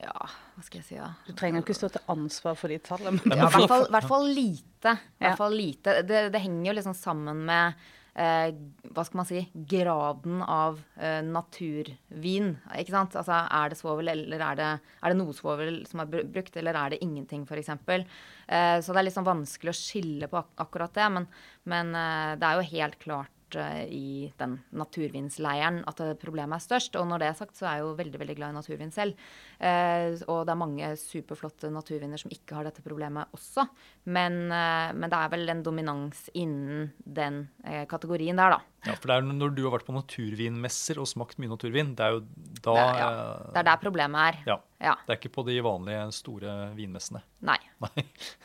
Ja, 0.00 0.14
hva 0.56 0.62
skal 0.64 0.80
jeg 0.80 0.86
si 0.86 0.96
da? 0.96 1.10
Du 1.26 1.34
trenger 1.36 1.60
jo 1.60 1.66
ikke 1.66 1.76
stå 1.76 1.90
til 1.92 2.06
ansvar 2.08 2.56
for 2.56 2.72
de 2.72 2.78
tallene. 2.80 3.20
Men 3.28 3.36
Ja, 3.42 3.50
i 3.50 3.52
hvert 3.52 3.68
fall, 3.68 3.84
hvert 3.92 4.08
fall 4.08 4.28
lite. 4.32 4.94
Hvert 5.20 5.40
fall 5.42 5.56
lite. 5.58 5.98
Det, 6.08 6.22
det 6.32 6.40
henger 6.40 6.70
jo 6.70 6.76
liksom 6.78 6.96
sammen 6.96 7.42
med 7.50 7.82
eh, 8.20 8.50
hva 8.90 9.04
skal 9.06 9.20
man 9.20 9.28
si, 9.28 9.42
graden 9.72 10.42
av 10.44 10.80
eh, 11.00 11.20
naturvin. 11.26 12.52
Ikke 12.78 12.94
sant? 12.94 13.16
Altså, 13.18 13.40
er 13.46 13.72
det 13.72 13.80
svovel, 13.80 14.12
eller 14.12 14.44
er 14.46 14.60
det, 14.60 14.70
er 15.00 15.12
det 15.12 15.20
noe 15.20 15.36
svovel 15.36 15.82
som 15.88 16.04
er 16.04 16.12
brukt, 16.12 16.56
eller 16.60 16.78
er 16.78 16.94
det 16.94 17.02
ingenting, 17.06 17.46
f.eks. 17.48 17.72
Eh, 17.88 18.78
så 18.84 18.92
det 18.92 19.02
er 19.02 19.08
litt 19.08 19.16
sånn 19.16 19.28
vanskelig 19.28 19.74
å 19.74 19.80
skille 19.80 20.30
på 20.30 20.40
ak 20.40 20.64
akkurat 20.66 20.96
det. 20.96 21.10
Men, 21.16 21.28
men 21.70 21.94
eh, 21.96 22.32
det 22.40 22.48
er 22.48 22.60
jo 22.60 22.72
helt 22.74 22.98
klart 23.02 23.34
eh, 23.58 23.84
i 23.90 24.32
den 24.38 24.58
naturvinsleiren 24.76 25.80
at 25.90 26.02
problemet 26.20 26.58
er 26.58 26.64
størst. 26.64 26.96
Og 27.00 27.08
når 27.10 27.22
det 27.22 27.28
er 27.30 27.38
sagt, 27.38 27.56
så 27.58 27.66
er 27.66 27.78
jeg 27.78 27.86
jo 27.86 27.94
veldig 27.98 28.20
veldig 28.22 28.36
glad 28.38 28.54
i 28.54 28.58
naturvin 28.58 28.92
selv. 28.94 29.18
Eh, 29.58 30.14
og 30.30 30.44
det 30.46 30.54
er 30.54 30.60
mange 30.60 30.90
superflotte 31.00 31.70
naturviner 31.74 32.20
som 32.20 32.30
ikke 32.34 32.58
har 32.58 32.68
dette 32.68 32.84
problemet 32.84 33.32
også. 33.36 33.66
Men, 34.06 34.40
eh, 34.52 34.92
men 34.94 35.10
det 35.10 35.18
er 35.20 35.32
vel 35.34 35.48
en 35.54 35.62
dominans 35.66 36.26
innen 36.34 36.90
den 37.04 37.42
eh, 37.64 37.86
kategorien 37.90 38.36
der, 38.38 38.56
da. 38.56 38.60
Ja, 38.86 38.94
for 38.96 39.10
det 39.10 39.18
er 39.18 39.26
når 39.28 39.52
du 39.56 39.64
har 39.66 39.74
vært 39.74 39.88
på 39.88 39.92
naturvinmesser 39.92 41.00
og 41.02 41.08
smakt 41.10 41.36
mye 41.42 41.50
naturvin, 41.52 41.94
det 41.98 42.06
er 42.06 42.14
jo 42.16 42.22
da 42.64 42.72
Det 42.72 42.84
er, 42.84 43.00
ja, 43.00 43.08
det 43.50 43.60
er 43.60 43.66
der 43.68 43.80
problemet 43.82 44.28
er. 44.30 44.42
ja. 44.54 44.60
Ja. 44.80 44.94
Det 45.04 45.12
er 45.12 45.18
ikke 45.18 45.34
på 45.34 45.42
de 45.44 45.58
vanlige 45.60 46.06
store 46.16 46.70
vinmessene. 46.72 47.20
Nei, 47.44 47.58
Nei. 47.84 48.04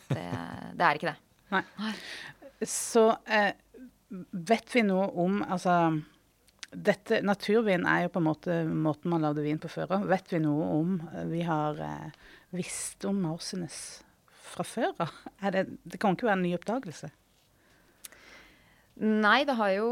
det, 0.10 0.24
det 0.76 0.84
er 0.84 0.98
ikke 1.00 1.14
det. 1.14 1.16
Nei. 1.54 1.62
Så 2.68 3.06
eh, 3.32 3.54
vet 4.32 4.76
vi 4.76 4.84
noe 4.86 5.08
om 5.22 5.42
Altså 5.44 5.76
dette, 6.76 7.22
Naturvin 7.24 7.86
er 7.88 8.06
jo 8.06 8.14
på 8.14 8.22
en 8.22 8.28
måte 8.28 8.56
måten 8.68 9.12
man 9.14 9.24
lagde 9.24 9.44
vin 9.46 9.60
på 9.62 9.70
før. 9.72 9.94
Vet 10.10 10.34
vi 10.34 10.42
noe 10.44 10.66
om 10.76 10.98
eh, 11.14 11.28
Vi 11.32 11.44
har 11.48 11.80
eh, 11.82 12.26
visst 12.56 13.06
om 13.08 13.22
Mausenes 13.24 13.78
fra 14.46 14.66
før 14.68 14.92
av? 15.06 15.14
Det, 15.54 15.68
det 15.84 16.02
kan 16.02 16.18
ikke 16.18 16.28
være 16.28 16.40
en 16.42 16.46
ny 16.48 16.56
oppdagelse? 16.58 17.12
Nei, 18.96 19.42
det 19.44 19.58
har 19.60 19.74
jo, 19.76 19.88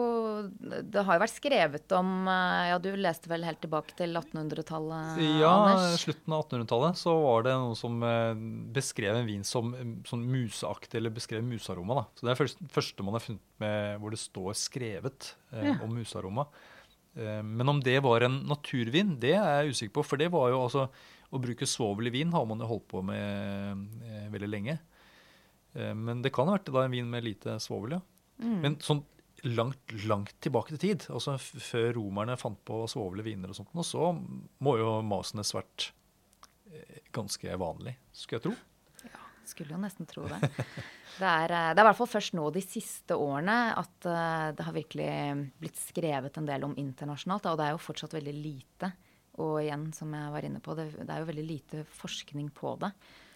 det 0.63 1.01
har 1.03 1.17
jo 1.17 1.21
vært 1.25 1.33
skrevet 1.33 1.91
om 1.97 2.11
eh, 2.31 2.69
Ja, 2.69 2.77
du 2.79 2.87
leste 2.95 3.27
vel 3.27 3.43
helt 3.43 3.59
tilbake 3.59 3.91
til 3.99 4.13
1800-tallet, 4.15 5.17
Ja, 5.41 5.49
Anders? 5.65 5.97
slutten 6.05 6.31
av 6.37 6.45
1800-tallet 6.45 6.99
så 7.01 7.15
var 7.19 7.43
det 7.43 7.55
noen 7.59 7.75
som 7.75 7.97
eh, 8.07 8.31
beskrev 8.77 9.17
en 9.19 9.27
vin 9.27 9.43
som 9.43 9.73
eh, 9.75 9.89
sånn 10.07 10.23
museaktig, 10.31 11.01
eller 11.01 11.11
beskrev 11.17 11.43
musearoma. 11.43 11.97
da. 11.99 12.05
Så 12.15 12.29
Det 12.29 12.31
er 12.31 12.39
først, 12.39 12.63
første 12.71 13.03
man 13.03 13.17
har 13.19 13.25
funnet 13.25 13.43
med 13.65 13.99
hvor 13.99 14.15
det 14.15 14.21
står 14.23 14.55
skrevet 14.61 15.33
eh, 15.51 15.67
Ja. 15.73 15.75
om 15.83 15.91
musearoma. 15.99 16.47
Eh, 17.19 17.41
men 17.43 17.73
om 17.75 17.83
det 17.83 17.97
var 18.07 18.23
en 18.29 18.39
naturvin, 18.47 19.17
det 19.19 19.35
er 19.35 19.65
jeg 19.65 19.75
usikker 19.75 19.97
på. 19.99 20.05
For 20.13 20.23
det 20.23 20.31
var 20.31 20.47
jo 20.55 20.63
altså 20.63 20.87
Å 21.33 21.39
bruke 21.43 21.65
svovel 21.67 22.07
i 22.07 22.15
vin 22.21 22.31
har 22.31 22.43
man 22.47 22.59
jo 22.63 22.67
holdt 22.71 22.87
på 22.93 23.03
med 23.03 23.83
eh, 24.05 24.25
veldig 24.31 24.49
lenge. 24.53 24.79
Men 25.73 26.19
det 26.21 26.29
kan 26.31 26.45
ha 26.45 26.53
vært 26.59 26.67
da 26.69 26.83
en 26.85 26.91
vin 26.93 27.07
med 27.09 27.23
lite 27.25 27.55
svovel, 27.59 27.95
ja. 27.97 28.01
Mm. 28.41 28.59
Men 28.63 28.77
sånn 28.83 29.03
langt, 29.43 29.93
langt 30.07 30.35
tilbake 30.43 30.73
til 30.73 30.81
tid, 30.81 31.07
altså 31.11 31.35
før 31.41 31.93
romerne 31.97 32.37
fant 32.39 32.59
på 32.65 32.83
svovel 32.91 33.23
i 33.23 33.27
viner 33.31 33.51
og 33.51 33.59
sånt, 33.59 33.73
og 33.75 33.87
så 33.87 34.11
må 34.63 34.77
jo 34.79 34.95
Mausenes 35.05 35.53
vært 35.55 35.89
eh, 36.71 37.03
ganske 37.15 37.59
vanlig, 37.59 37.97
skulle 38.15 38.39
jeg 38.39 38.45
tro. 38.47 39.09
Ja, 39.09 39.23
Skulle 39.49 39.75
jo 39.75 39.81
nesten 39.83 40.09
tro 40.09 40.27
det. 40.31 40.41
Det 41.13 41.29
er, 41.29 41.51
eh, 41.53 41.71
det 41.75 41.77
er 41.77 41.85
i 41.85 41.89
hvert 41.91 41.97
fall 41.99 42.09
først 42.09 42.33
nå 42.33 42.47
de 42.49 42.61
siste 42.65 43.13
årene 43.13 43.55
at 43.77 44.07
eh, 44.09 44.47
det 44.57 44.65
har 44.65 44.73
virkelig 44.73 45.09
blitt 45.61 45.77
skrevet 45.77 46.39
en 46.39 46.47
del 46.47 46.63
om 46.65 46.73
internasjonalt. 46.81 47.51
Og 47.51 47.59
det 47.59 47.67
er 47.67 47.75
jo 47.75 47.83
fortsatt 47.85 48.15
veldig 48.17 48.33
lite. 48.33 48.89
Og 49.43 49.59
igjen, 49.61 49.91
som 49.93 50.09
jeg 50.17 50.31
var 50.33 50.47
inne 50.47 50.61
på, 50.63 50.73
det, 50.77 50.87
det 50.97 51.05
er 51.05 51.21
jo 51.21 51.29
veldig 51.29 51.45
lite 51.45 51.83
forskning 51.99 52.49
på 52.57 52.73
det. 52.81 52.89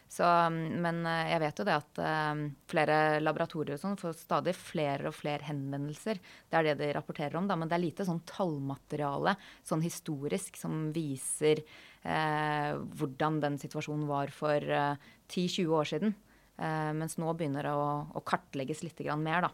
Så, 0.07 0.23
mm, 0.23 0.77
men 0.83 1.01
eh, 1.05 1.33
jeg 1.33 1.41
vet 1.43 1.59
jo 1.59 1.65
det 1.67 1.75
at 1.75 2.01
eh, 2.03 2.43
flere 2.71 2.97
laboratorier 3.19 3.75
og 3.75 3.81
sånn 3.81 3.99
får 3.99 4.15
stadig 4.21 4.55
flere 4.57 5.11
og 5.11 5.17
flere 5.17 5.47
henvendelser. 5.49 6.21
Det 6.47 6.59
er 6.59 6.69
det 6.69 6.77
de 6.81 6.93
rapporterer 6.95 7.35
om, 7.39 7.49
da, 7.49 7.57
men 7.59 7.69
det 7.69 7.77
er 7.77 7.83
lite 7.83 8.07
sånn 8.07 8.23
tallmateriale 8.29 9.35
sånn 9.67 9.83
historisk 9.83 10.59
som 10.59 10.89
viser 10.95 11.61
eh, 11.61 12.71
hvordan 12.99 13.41
den 13.43 13.59
situasjonen 13.61 14.07
var 14.09 14.33
for 14.35 14.63
eh, 14.63 15.11
10-20 15.27 15.77
år 15.81 15.91
siden. 15.91 16.17
Eh, 16.57 16.91
mens 16.97 17.19
nå 17.21 17.31
begynner 17.37 17.67
det 17.67 17.75
å, 17.77 17.89
å 18.15 18.25
kartlegges 18.25 18.85
litt 18.87 19.03
mer, 19.19 19.49
da. 19.49 19.53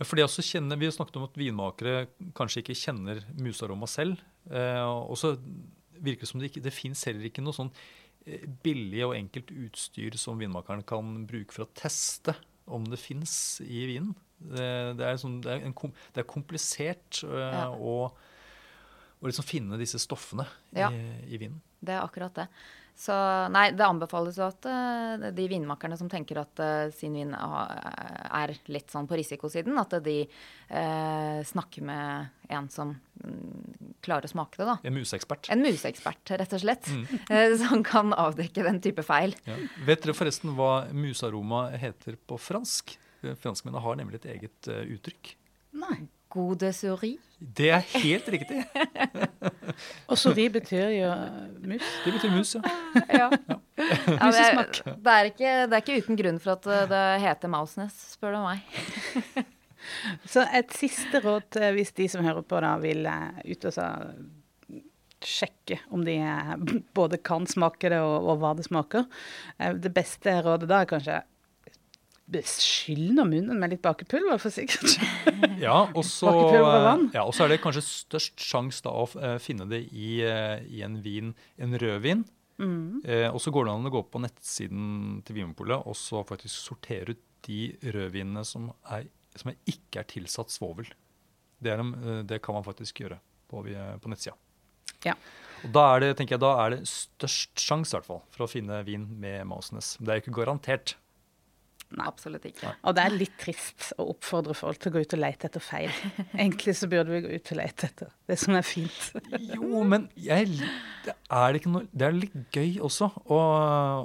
Ja, 0.00 0.06
for 0.06 0.20
også 0.24 0.42
kjenner, 0.44 0.78
Vi 0.80 0.88
har 0.88 0.94
snakket 0.94 1.18
om 1.20 1.26
at 1.28 1.36
vinmakere 1.38 2.08
kanskje 2.36 2.64
ikke 2.64 2.78
kjenner 2.78 3.22
musaroma 3.38 3.88
selv. 3.90 4.22
Eh, 4.50 4.82
og 4.82 5.16
så 5.20 5.34
virker 6.00 6.24
det 6.24 6.30
som 6.30 6.40
det 6.40 6.50
ikke 6.50 6.64
det 6.64 6.74
fins 6.74 7.04
heller 7.06 7.28
ikke 7.28 7.44
noe 7.44 7.56
sånn 7.56 7.70
billig 8.62 9.04
og 9.06 9.14
enkelt 9.16 9.50
utstyr 9.54 10.16
som 10.20 10.38
vinmakeren 10.40 10.82
kan 10.86 11.24
bruke 11.28 11.54
for 11.56 11.64
å 11.66 11.72
teste 11.74 12.34
om 12.70 12.84
det 12.86 12.98
fins 13.02 13.32
i 13.64 13.86
vinen. 13.88 14.12
Det, 14.40 14.66
det, 14.96 15.04
er 15.06 15.16
sånn, 15.20 15.40
det, 15.44 15.52
er 15.52 15.66
en, 15.68 15.74
det 16.14 16.22
er 16.22 16.28
komplisert 16.28 17.22
eh, 17.26 17.56
Ja. 17.56 17.64
å, 17.74 18.08
å 19.20 19.28
liksom 19.28 19.44
finne 19.44 19.78
disse 19.80 19.98
stoffene 20.00 20.46
Ja. 20.76 20.88
i, 20.94 21.00
i 21.34 21.40
vinen. 21.42 21.58
Det 21.80 21.96
er 21.96 22.04
akkurat 22.04 22.42
det. 22.42 22.46
Så 23.00 23.14
nei, 23.48 23.70
det 23.72 23.84
anbefales 23.86 24.36
jo 24.36 24.44
at 24.44 24.66
uh, 24.68 25.30
de 25.32 25.44
vinmakerne 25.48 25.96
som 25.96 26.08
tenker 26.12 26.42
at 26.42 26.60
uh, 26.60 26.90
sin 26.92 27.14
vin 27.16 27.30
er 27.32 28.52
litt 28.68 28.92
sånn 28.92 29.08
på 29.08 29.16
risikosiden, 29.16 29.78
at 29.80 29.96
de 30.04 30.18
uh, 30.26 31.40
snakker 31.48 31.86
med 31.88 32.52
en 32.52 32.68
som 32.72 32.92
mm, 32.92 33.96
klarer 34.04 34.28
å 34.28 34.32
smake 34.34 34.60
det, 34.60 34.68
da. 34.68 34.76
En 34.84 34.98
museekspert. 34.98 35.48
En 35.54 35.64
museekspert, 35.64 36.34
rett 36.42 36.54
og 36.58 36.60
slett. 36.60 36.92
eh, 37.32 37.56
som 37.62 37.80
kan 37.86 38.12
avdekke 38.12 38.66
den 38.68 38.82
type 38.84 39.04
feil. 39.06 39.32
Ja. 39.48 39.56
Vet 39.88 40.04
dere 40.04 40.16
forresten 40.18 40.52
hva 40.58 40.90
musearoma 40.92 41.70
heter 41.80 42.20
på 42.20 42.36
fransk? 42.40 42.98
Franskmennene 43.20 43.84
har 43.84 43.96
nemlig 44.00 44.20
et 44.20 44.32
eget 44.34 44.68
uttrykk. 44.68 45.36
Nei. 45.80 46.02
God 46.30 46.60
de 46.62 46.70
souris. 46.72 47.32
Det 47.40 47.72
er 47.74 47.82
helt 47.96 48.28
riktig! 48.30 48.60
Og 50.10 50.18
sori 50.20 50.48
betyr 50.52 50.90
jo 50.94 51.10
eh, 51.12 51.46
mus. 51.74 51.92
Det 52.04 52.14
betyr 52.16 52.34
mus, 52.34 52.54
ja. 52.56 52.62
Ja. 53.20 53.28
Ja, 53.80 54.26
det, 54.28 54.40
er, 54.44 54.58
det, 54.84 55.12
er 55.14 55.28
ikke, 55.30 55.52
det 55.70 55.76
er 55.76 55.80
ikke 55.80 56.00
uten 56.04 56.18
grunn 56.18 56.40
for 56.42 56.56
at 56.58 56.66
eh, 56.68 56.84
det 56.90 57.04
heter 57.24 57.52
Mausnes, 57.52 57.96
spør 58.16 58.36
du 58.36 58.42
meg. 58.44 59.46
Så 60.28 60.44
et 60.52 60.74
siste 60.76 61.22
råd 61.24 61.56
hvis 61.72 61.94
de 61.96 62.04
som 62.12 62.24
hører 62.26 62.44
på 62.44 62.58
da 62.60 62.74
vil 62.82 63.06
eh, 63.08 63.40
ut 63.48 63.64
og 63.64 63.72
så 63.72 63.86
sjekke 65.24 65.78
om 65.92 66.04
de 66.04 66.14
eh, 66.20 66.52
både 66.96 67.18
kan 67.24 67.46
smake 67.48 67.90
det 67.92 68.00
og, 68.04 68.28
og 68.28 68.40
hva 68.42 68.52
det 68.58 68.66
smaker. 68.68 69.06
Eh, 69.58 69.74
Det 69.80 69.92
beste 69.96 70.36
rådet 70.44 70.68
da 70.70 70.82
er 70.84 70.90
kanskje 70.92 71.18
skyll 72.46 73.10
nå 73.16 73.24
munnen 73.26 73.58
med 73.58 73.72
litt 73.74 73.82
bakepulver, 73.82 74.38
for 74.42 74.54
sikkert. 74.54 74.98
Ja, 75.60 75.90
og 75.92 76.04
så 76.08 76.30
vann. 76.30 77.10
ja, 77.12 77.26
og 77.26 77.34
så 77.36 77.44
er 77.44 77.52
det 77.52 77.60
kanskje 77.60 77.82
størst 77.84 78.40
sjanse 78.40 78.80
da 78.86 78.94
å 78.96 79.04
eh, 79.20 79.34
finne 79.42 79.66
det 79.68 79.82
i, 79.92 80.22
eh, 80.24 80.62
i 80.72 80.80
en 80.86 80.94
vin, 81.04 81.34
en 81.60 81.76
rødvin, 81.76 82.24
Mm. 82.60 83.00
Eh, 83.08 83.28
og 83.32 83.40
så 83.40 83.52
går 83.54 83.66
det 83.66 83.72
an 83.72 83.88
å 83.88 83.92
gå 83.94 84.02
på 84.12 84.20
nettsiden 84.20 85.20
til 85.24 85.38
Vinmonopolet 85.38 85.86
og 85.88 85.96
så 85.96 86.20
faktisk 86.28 86.52
sortere 86.68 87.14
ut 87.14 87.22
de 87.46 87.70
rødvinene 87.94 88.42
som, 88.44 88.68
er, 88.92 89.06
som 89.32 89.52
er 89.52 89.56
ikke 89.70 90.02
er 90.02 90.08
tilsatt 90.10 90.52
svovel. 90.52 90.90
Det, 91.60 91.72
er, 91.72 91.80
eh, 91.80 92.22
det 92.28 92.42
kan 92.44 92.58
man 92.58 92.66
faktisk 92.66 93.00
gjøre 93.00 93.20
på, 93.50 93.64
på 93.64 94.12
nettsida. 94.12 94.36
Ja. 95.06 95.16
Og 95.64 95.72
da 95.72 95.86
er 95.94 96.04
det, 96.04 96.10
jeg, 96.28 96.40
da 96.40 96.52
er 96.62 96.74
det 96.74 96.82
størst 96.88 97.60
sjanse 97.60 98.00
for 98.04 98.44
å 98.44 98.48
finne 98.48 98.82
vin 98.84 99.06
med 99.20 99.48
Mausenes. 99.48 99.94
Det 100.00 100.12
er 100.12 100.20
jo 100.20 100.26
ikke 100.26 100.38
garantert. 100.42 100.96
Nei. 101.90 102.04
Absolutt 102.06 102.44
ikke. 102.46 102.70
Og 102.86 102.94
det 102.94 103.02
er 103.02 103.14
litt 103.18 103.32
trist 103.40 103.88
å 103.98 104.04
oppfordre 104.12 104.54
folk 104.54 104.78
til 104.78 104.92
å 104.92 104.94
gå 104.94 105.00
ut 105.02 105.14
og 105.16 105.20
lete 105.24 105.48
etter 105.48 105.62
feil. 105.64 105.90
Egentlig 106.36 106.74
så 106.78 106.86
burde 106.92 107.10
vi 107.10 107.20
gå 107.24 107.32
ut 107.34 107.50
og 107.50 107.58
lete 107.58 107.88
etter 107.88 108.12
det 108.30 108.36
som 108.38 108.54
er 108.54 108.62
fint. 108.62 109.08
Jo, 109.50 109.80
men 109.90 110.04
jeg, 110.14 110.52
det, 111.04 111.16
er 111.16 111.48
det, 111.50 111.60
ikke 111.64 111.72
noe, 111.74 111.88
det 111.90 112.06
er 112.06 112.14
litt 112.14 112.36
gøy 112.54 112.76
også 112.86 113.08
å, 113.26 113.40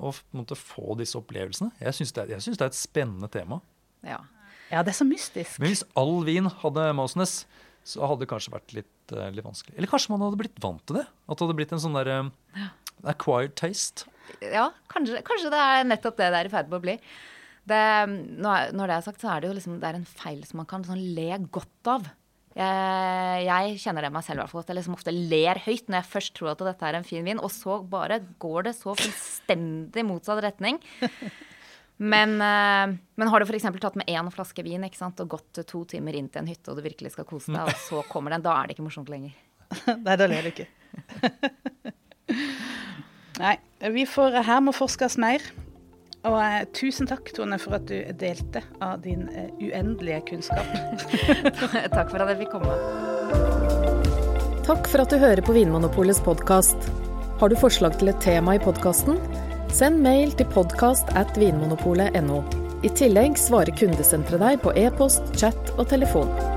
å 0.01 0.13
på 0.15 0.33
en 0.33 0.41
måte 0.41 0.57
få 0.57 0.95
disse 0.97 1.19
opplevelsene. 1.19 1.69
Jeg 1.83 1.93
syns 1.99 2.15
det, 2.17 2.25
er- 2.25 2.41
synes 2.47 2.57
det 2.57 2.65
er 2.65 2.73
et 2.73 2.79
spennende 2.79 3.29
tema. 3.35 3.61
Ja. 4.05 4.17
Ja, 4.71 4.81
det 4.81 4.95
er 4.95 4.97
så 4.97 5.05
mystisk. 5.05 5.59
Men 5.61 5.69
hvis 5.75 5.85
all 6.01 6.15
vin 6.25 6.49
hadde 6.63 6.87
Mausenes, 6.97 7.43
så 7.85 8.01
hadde 8.09 8.23
det 8.25 8.31
kanskje 8.31 8.55
vært 8.55 8.73
litt, 8.73 9.13
eh, 9.13 9.29
litt 9.29 9.45
vanskelig. 9.45 9.75
Eller 9.77 9.91
kanskje 9.93 10.09
man 10.15 10.23
hadde 10.25 10.39
blitt 10.41 10.57
vant 10.63 10.81
til 10.89 10.97
det? 10.97 11.05
At 11.29 11.37
det 11.37 11.45
hadde 11.45 11.57
blitt 11.61 11.75
en 11.77 11.83
sånn 11.85 11.99
der 11.99 12.09
eh, 12.15 12.65
acquired 13.13 13.53
taste. 13.61 14.07
ja 14.41 14.71
kanskje, 14.89 15.21
kanskje 15.27 15.51
det 15.53 15.61
er 15.61 15.85
nettopp 15.85 16.17
det 16.17 16.31
det 16.33 16.39
er 16.41 16.49
i 16.49 16.53
ferd 16.55 16.71
med 16.73 16.79
å 16.79 16.83
bli. 16.87 16.97
Det, 17.65 17.81
når 18.41 18.85
det 18.85 18.93
er 18.95 19.05
sagt, 19.05 19.23
så 19.23 19.31
er 19.33 19.41
det 19.41 19.49
jo 19.49 19.55
liksom, 19.57 19.79
det 19.81 19.89
er 19.89 19.97
en 19.97 20.05
feil 20.05 20.43
som 20.45 20.61
man 20.61 20.69
kan 20.69 20.85
sånn 20.85 21.01
le 21.17 21.31
godt 21.53 21.89
av. 21.89 22.05
Jeg, 22.55 23.39
jeg 23.43 23.79
kjenner 23.83 24.05
det 24.05 24.13
meg 24.15 24.23
selv 24.23 24.45
at 24.45 24.69
jeg 24.69 24.77
liksom 24.77 24.95
ofte 24.95 25.11
ler 25.11 25.59
høyt 25.65 25.89
når 25.89 25.97
jeg 25.97 26.11
først 26.13 26.33
tror 26.37 26.53
at 26.53 26.61
dette 26.63 26.87
er 26.87 26.99
en 26.99 27.07
fin 27.07 27.25
vin, 27.25 27.41
og 27.41 27.51
så 27.51 27.81
bare 27.83 28.21
går 28.39 28.69
det 28.69 28.77
så 28.77 28.93
fullstendig 28.95 30.05
motsatt 30.07 30.39
retning. 30.45 30.79
Men, 31.97 32.35
eh, 32.43 32.95
men 33.15 33.29
har 33.31 33.39
du 33.39 33.47
f.eks. 33.47 33.67
tatt 33.79 33.95
med 33.95 34.09
én 34.11 34.31
flaske 34.31 34.63
vin 34.67 34.83
ikke 34.83 34.99
sant, 34.99 35.19
og 35.23 35.35
gått 35.37 35.61
to 35.67 35.83
timer 35.87 36.15
inn 36.19 36.27
til 36.27 36.43
en 36.43 36.49
hytte 36.51 36.71
og 36.71 36.79
du 36.79 36.83
virkelig 36.83 37.13
skal 37.15 37.27
kose 37.27 37.53
deg, 37.53 37.71
og 37.71 37.83
så 37.85 38.01
kommer 38.11 38.35
den, 38.35 38.43
da 38.43 38.55
er 38.57 38.67
det 38.67 38.75
ikke 38.75 38.87
morsomt 38.87 39.11
lenger. 39.11 39.35
Nei, 40.05 40.17
da 40.19 40.27
ler 40.27 40.45
du 40.45 40.51
ikke. 40.51 40.67
Nei, 43.43 43.55
vi 43.95 44.05
får, 44.07 44.41
her 44.47 44.61
må 44.63 44.75
forskes 44.75 45.17
mer. 45.19 45.43
Og 46.25 46.37
eh, 46.41 46.63
tusen 46.73 47.09
takk, 47.09 47.29
Tone, 47.35 47.57
for 47.61 47.77
at 47.77 47.85
du 47.89 47.97
delte 48.17 48.63
av 48.83 49.01
din 49.03 49.27
eh, 49.29 49.51
uendelige 49.61 50.23
kunnskap. 50.31 50.65
Takk 51.95 52.09
for 52.09 52.23
at 52.23 52.33
jeg 52.33 52.39
fikk 52.41 52.55
komme. 52.55 52.77
Takk 54.65 54.89
for 54.89 55.03
at 55.03 55.13
du 55.13 55.21
hører 55.21 55.43
på 55.45 55.53
Vinmonopolets 55.53 56.23
podkast. 56.25 56.89
Har 57.37 57.51
du 57.51 57.57
forslag 57.59 57.99
til 57.99 58.09
et 58.09 58.21
tema 58.23 58.57
i 58.57 58.63
podkasten? 58.63 59.19
Send 59.75 60.01
mail 60.01 60.33
til 60.39 60.49
podkast 60.55 61.11
at 61.19 61.37
vinmonopolet.no. 61.37 62.41
I 62.85 62.91
tillegg 62.97 63.37
svarer 63.39 63.75
kundesenteret 63.77 64.41
deg 64.41 64.61
på 64.65 64.73
e-post, 64.81 65.33
chat 65.37 65.73
og 65.77 65.89
telefon. 65.93 66.54